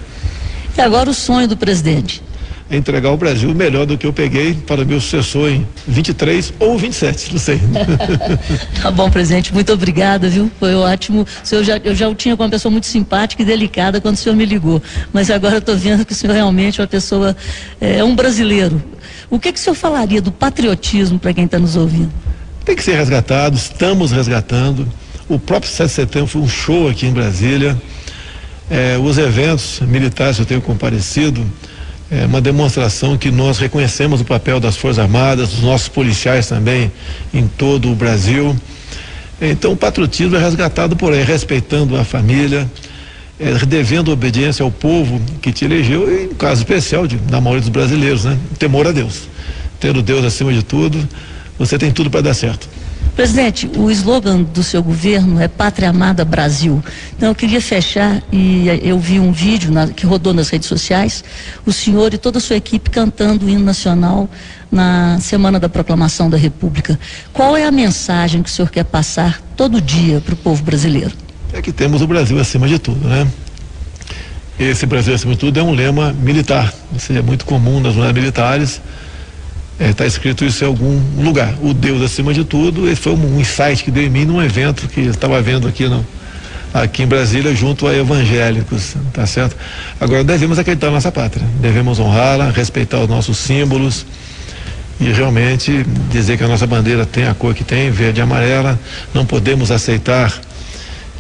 E 0.77 0.81
agora 0.83 1.09
o 1.09 1.15
sonho 1.15 1.49
do 1.49 1.57
presidente? 1.57 2.23
Entregar 2.71 3.11
o 3.11 3.17
Brasil 3.17 3.53
melhor 3.55 3.85
do 3.85 3.99
que 3.99 4.07
eu 4.07 4.13
peguei 4.13 4.55
para 4.55 4.83
o 4.83 4.87
meu 4.87 5.01
sucessor 5.01 5.51
em 5.51 5.67
23 5.87 6.55
ou 6.59 6.79
27, 6.79 7.33
não 7.33 7.39
sei. 7.39 7.61
tá 8.81 8.91
bom, 8.91 9.11
presidente, 9.11 9.53
muito 9.53 9.73
obrigada, 9.73 10.29
viu? 10.29 10.51
Foi 10.59 10.75
ótimo. 10.75 11.23
O 11.23 11.47
senhor 11.47 11.65
já, 11.65 11.77
eu 11.79 11.95
já 11.95 12.09
o 12.09 12.15
tinha 12.15 12.37
como 12.37 12.47
uma 12.47 12.51
pessoa 12.51 12.71
muito 12.71 12.87
simpática 12.87 13.43
e 13.43 13.45
delicada 13.45 14.01
quando 14.01 14.15
o 14.15 14.19
senhor 14.19 14.37
me 14.37 14.45
ligou, 14.45 14.83
mas 15.13 15.31
agora 15.31 15.59
estou 15.59 15.77
vendo 15.77 16.05
que 16.05 16.13
o 16.13 16.15
senhor 16.15 16.33
realmente 16.33 16.81
é 16.81 16.83
uma 16.83 16.89
pessoa, 16.89 17.37
é, 17.81 17.99
é 17.99 18.05
um 18.05 18.15
brasileiro. 18.15 18.83
O 19.29 19.39
que, 19.39 19.53
que 19.53 19.59
o 19.59 19.63
senhor 19.63 19.75
falaria 19.75 20.21
do 20.21 20.33
patriotismo 20.33 21.19
para 21.19 21.33
quem 21.33 21.45
está 21.45 21.59
nos 21.59 21.77
ouvindo? 21.77 22.13
Tem 22.65 22.77
que 22.77 22.83
ser 22.83 22.97
resgatado, 22.97 23.57
estamos 23.57 24.13
resgatando. 24.13 24.87
O 25.29 25.39
próprio 25.39 25.71
7 25.71 25.89
de 25.89 25.95
setembro 25.95 26.29
foi 26.29 26.43
um 26.43 26.49
show 26.49 26.89
aqui 26.89 27.07
em 27.07 27.13
Brasília. 27.13 27.81
É, 28.71 28.97
os 28.99 29.19
eventos 29.19 29.81
militares 29.81 30.39
eu 30.39 30.45
tenho 30.45 30.61
comparecido, 30.61 31.45
é 32.11 32.27
uma 32.27 32.41
demonstração 32.41 33.17
que 33.17 33.31
nós 33.31 33.59
reconhecemos 33.59 34.21
o 34.21 34.25
papel 34.25 34.59
das 34.59 34.77
Forças 34.77 34.99
Armadas, 34.99 35.51
dos 35.51 35.61
nossos 35.61 35.89
policiais 35.89 36.49
também 36.49 36.91
em 37.33 37.47
todo 37.47 37.91
o 37.91 37.95
Brasil. 37.95 38.57
Então 39.41 39.73
o 39.73 39.77
patriotismo 39.77 40.35
é 40.35 40.41
resgatado 40.41 40.97
por 40.97 41.13
aí, 41.13 41.23
respeitando 41.23 41.97
a 41.97 42.05
família, 42.05 42.69
é, 43.39 43.53
devendo 43.65 44.11
obediência 44.11 44.65
ao 44.65 44.73
povo 44.73 45.21
que 45.41 45.53
te 45.53 45.65
elegeu, 45.65 46.11
e 46.11 46.25
em 46.25 46.35
caso 46.35 46.63
especial 46.63 47.07
de, 47.07 47.17
da 47.17 47.41
maioria 47.41 47.61
dos 47.61 47.71
brasileiros, 47.71 48.25
né? 48.25 48.37
Temor 48.59 48.89
a 48.89 48.93
Deus. 48.93 49.29
Tendo 49.79 50.03
Deus 50.03 50.25
acima 50.25 50.53
de 50.53 50.65
tudo, 50.65 51.09
você 51.59 51.79
tem 51.79 51.93
tudo 51.93 52.11
para 52.11 52.23
dar 52.23 52.35
certo. 52.35 52.69
Presidente, 53.15 53.71
o 53.77 53.91
slogan 53.91 54.43
do 54.43 54.63
seu 54.63 54.83
governo 54.83 55.41
é 55.41 55.49
Pátria 55.49 55.91
Amada 55.91 56.25
Brasil. 56.25 56.83
Então 57.17 57.29
eu 57.29 57.35
queria 57.35 57.61
fechar 57.61 58.23
e 58.33 58.67
eu 58.83 58.99
vi 58.99 59.21
um 59.21 59.33
vídeo 59.33 59.71
na, 59.71 59.89
que 59.89 60.07
rodou 60.07 60.33
nas 60.33 60.49
redes 60.49 60.69
sociais, 60.69 61.23
o 61.67 61.73
senhor 61.73 62.15
e 62.15 62.19
toda 62.19 62.39
a 62.39 62.41
sua 62.41 62.57
equipe 62.57 62.89
cantando 62.89 63.47
o 63.47 63.49
hino 63.49 63.65
nacional 63.65 64.29
na 64.71 65.19
semana 65.21 65.59
da 65.59 65.69
proclamação 65.69 66.31
da 66.31 66.37
República. 66.37 66.99
Qual 67.33 67.57
é 67.57 67.67
a 67.67 67.71
mensagem 67.71 68.43
que 68.43 68.49
o 68.49 68.53
senhor 68.53 68.71
quer 68.71 68.85
passar 68.85 69.43
todo 69.57 69.81
dia 69.81 70.21
para 70.21 70.35
o 70.35 70.37
povo 70.37 70.63
brasileiro? 70.63 71.13
É 71.53 71.61
que 71.61 71.73
temos 71.73 72.01
o 72.01 72.07
Brasil 72.07 72.39
acima 72.39 72.69
de 72.69 72.79
tudo, 72.79 73.07
né? 73.07 73.27
Esse 74.59 74.87
Brasil 74.87 75.15
acima 75.15 75.33
de 75.33 75.41
tudo 75.41 75.59
é 75.59 75.63
um 75.63 75.73
lema 75.73 76.13
militar, 76.13 76.73
ou 76.93 76.99
seja, 76.99 77.21
é 77.21 77.23
muito 77.23 77.45
comum 77.45 77.81
nas 77.81 77.95
unidades 77.95 78.15
militares 78.15 78.81
está 79.81 80.05
é, 80.05 80.07
escrito 80.07 80.45
isso 80.45 80.63
em 80.63 80.67
algum 80.67 81.01
lugar. 81.23 81.55
O 81.63 81.73
Deus 81.73 82.03
acima 82.03 82.35
de 82.35 82.45
tudo, 82.45 82.89
esse 82.89 83.01
foi 83.01 83.15
um, 83.15 83.41
insight 83.41 83.83
que 83.83 83.91
deu 83.91 84.05
em 84.05 84.11
mim 84.11 84.25
num 84.27 84.43
evento 84.43 84.87
que 84.87 85.01
estava 85.01 85.41
vendo 85.41 85.67
aqui 85.67 85.89
no, 85.89 86.05
aqui 86.75 87.03
em 87.03 87.07
Brasília 87.07 87.55
junto 87.55 87.87
a 87.87 87.97
evangélicos, 87.97 88.95
tá 89.13 89.27
certo? 89.27 89.57
Agora 89.99 90.23
devemos 90.23 90.59
acreditar 90.59 90.89
na 90.89 90.95
nossa 90.95 91.11
pátria, 91.11 91.47
devemos 91.61 91.99
honrá-la, 91.99 92.51
respeitar 92.51 93.01
os 93.01 93.09
nossos 93.09 93.39
símbolos 93.39 94.05
e 95.01 95.11
realmente 95.11 95.85
dizer 96.11 96.37
que 96.37 96.45
a 96.45 96.49
nossa 96.49 96.67
bandeira 96.67 97.07
tem 97.07 97.27
a 97.27 97.33
cor 97.33 97.55
que 97.55 97.65
tem, 97.65 97.91
verde 97.91 98.21
e 98.21 98.23
amarela, 98.23 98.79
não 99.15 99.25
podemos 99.25 99.71
aceitar 99.71 100.39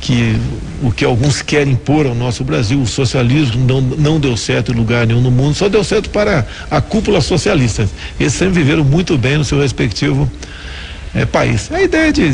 que 0.01 0.37
o 0.83 0.91
que 0.91 1.05
alguns 1.05 1.43
querem 1.43 1.75
impor 1.75 2.07
ao 2.07 2.15
nosso 2.15 2.43
Brasil, 2.43 2.81
o 2.81 2.87
socialismo 2.87 3.65
não, 3.67 3.81
não 3.81 4.21
deu 4.21 4.37
certo 4.37 4.73
em 4.73 4.75
lugar 4.75 5.07
nenhum 5.07 5.21
no 5.21 5.31
mundo, 5.31 5.55
só 5.55 5.69
deu 5.69 5.85
certo 5.85 6.09
para 6.09 6.47
a 6.71 6.81
cúpula 6.81 7.21
socialista. 7.21 7.89
Eles 8.19 8.33
sempre 8.33 8.63
viveram 8.63 8.83
muito 8.83 9.19
bem 9.19 9.37
no 9.37 9.45
seu 9.45 9.61
respectivo 9.61 10.31
é, 11.15 11.27
país. 11.27 11.71
A 11.71 11.83
ideia 11.83 12.13
de, 12.13 12.33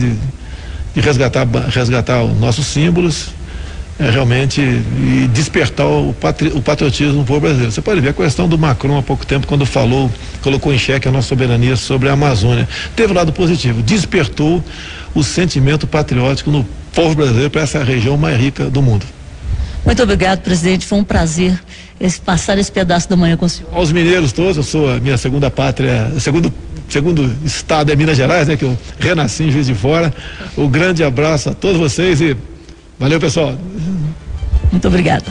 de, 0.94 1.00
resgatar, 1.00 1.46
resgatar 1.68 2.22
os 2.22 2.38
nossos 2.38 2.66
símbolos 2.66 3.30
é 3.98 4.10
realmente 4.10 4.60
e 4.60 5.28
despertar 5.32 5.86
o, 5.86 6.12
patri, 6.12 6.48
o 6.48 6.60
patriotismo 6.60 7.14
no 7.14 7.24
povo 7.24 7.40
brasileiro. 7.40 7.72
Você 7.72 7.80
pode 7.80 8.00
ver 8.00 8.10
a 8.10 8.12
questão 8.12 8.48
do 8.48 8.58
Macron 8.58 8.98
há 8.98 9.02
pouco 9.02 9.24
tempo, 9.24 9.46
quando 9.46 9.64
falou, 9.64 10.10
colocou 10.42 10.72
em 10.72 10.78
xeque 10.78 11.08
a 11.08 11.10
nossa 11.10 11.28
soberania 11.28 11.76
sobre 11.76 12.08
a 12.08 12.12
Amazônia. 12.12 12.68
Teve 12.94 13.12
um 13.12 13.16
lado 13.16 13.32
positivo, 13.32 13.82
despertou 13.82 14.62
o 15.14 15.22
sentimento 15.22 15.86
patriótico 15.86 16.50
no 16.50 16.66
povo 16.94 17.14
brasileiro 17.14 17.50
para 17.50 17.62
essa 17.62 17.82
região 17.82 18.16
mais 18.16 18.38
rica 18.38 18.66
do 18.66 18.82
mundo. 18.82 19.06
Muito 19.84 20.02
obrigado, 20.02 20.40
presidente. 20.40 20.84
Foi 20.84 20.98
um 20.98 21.04
prazer 21.04 21.58
esse, 21.98 22.20
passar 22.20 22.58
esse 22.58 22.70
pedaço 22.70 23.08
da 23.08 23.16
manhã 23.16 23.36
com 23.36 23.46
o 23.46 23.48
senhor. 23.48 23.72
Aos 23.72 23.92
mineiros 23.92 24.32
todos, 24.32 24.56
eu 24.56 24.62
sou 24.62 24.90
a 24.90 24.98
minha 24.98 25.16
segunda 25.16 25.50
pátria, 25.50 26.12
segundo 26.18 26.52
segundo 26.88 27.34
estado 27.44 27.90
é 27.90 27.96
Minas 27.96 28.16
Gerais, 28.16 28.46
né? 28.46 28.56
Que 28.56 28.64
eu 28.64 28.78
renasci 28.98 29.44
em 29.44 29.50
Juiz 29.50 29.66
de 29.66 29.74
Fora. 29.74 30.12
Um 30.56 30.68
grande 30.68 31.02
abraço 31.02 31.48
a 31.48 31.54
todos 31.54 31.78
vocês 31.78 32.20
e 32.20 32.36
valeu, 32.98 33.20
pessoal. 33.20 33.54
Muito 34.70 34.88
obrigado. 34.88 35.30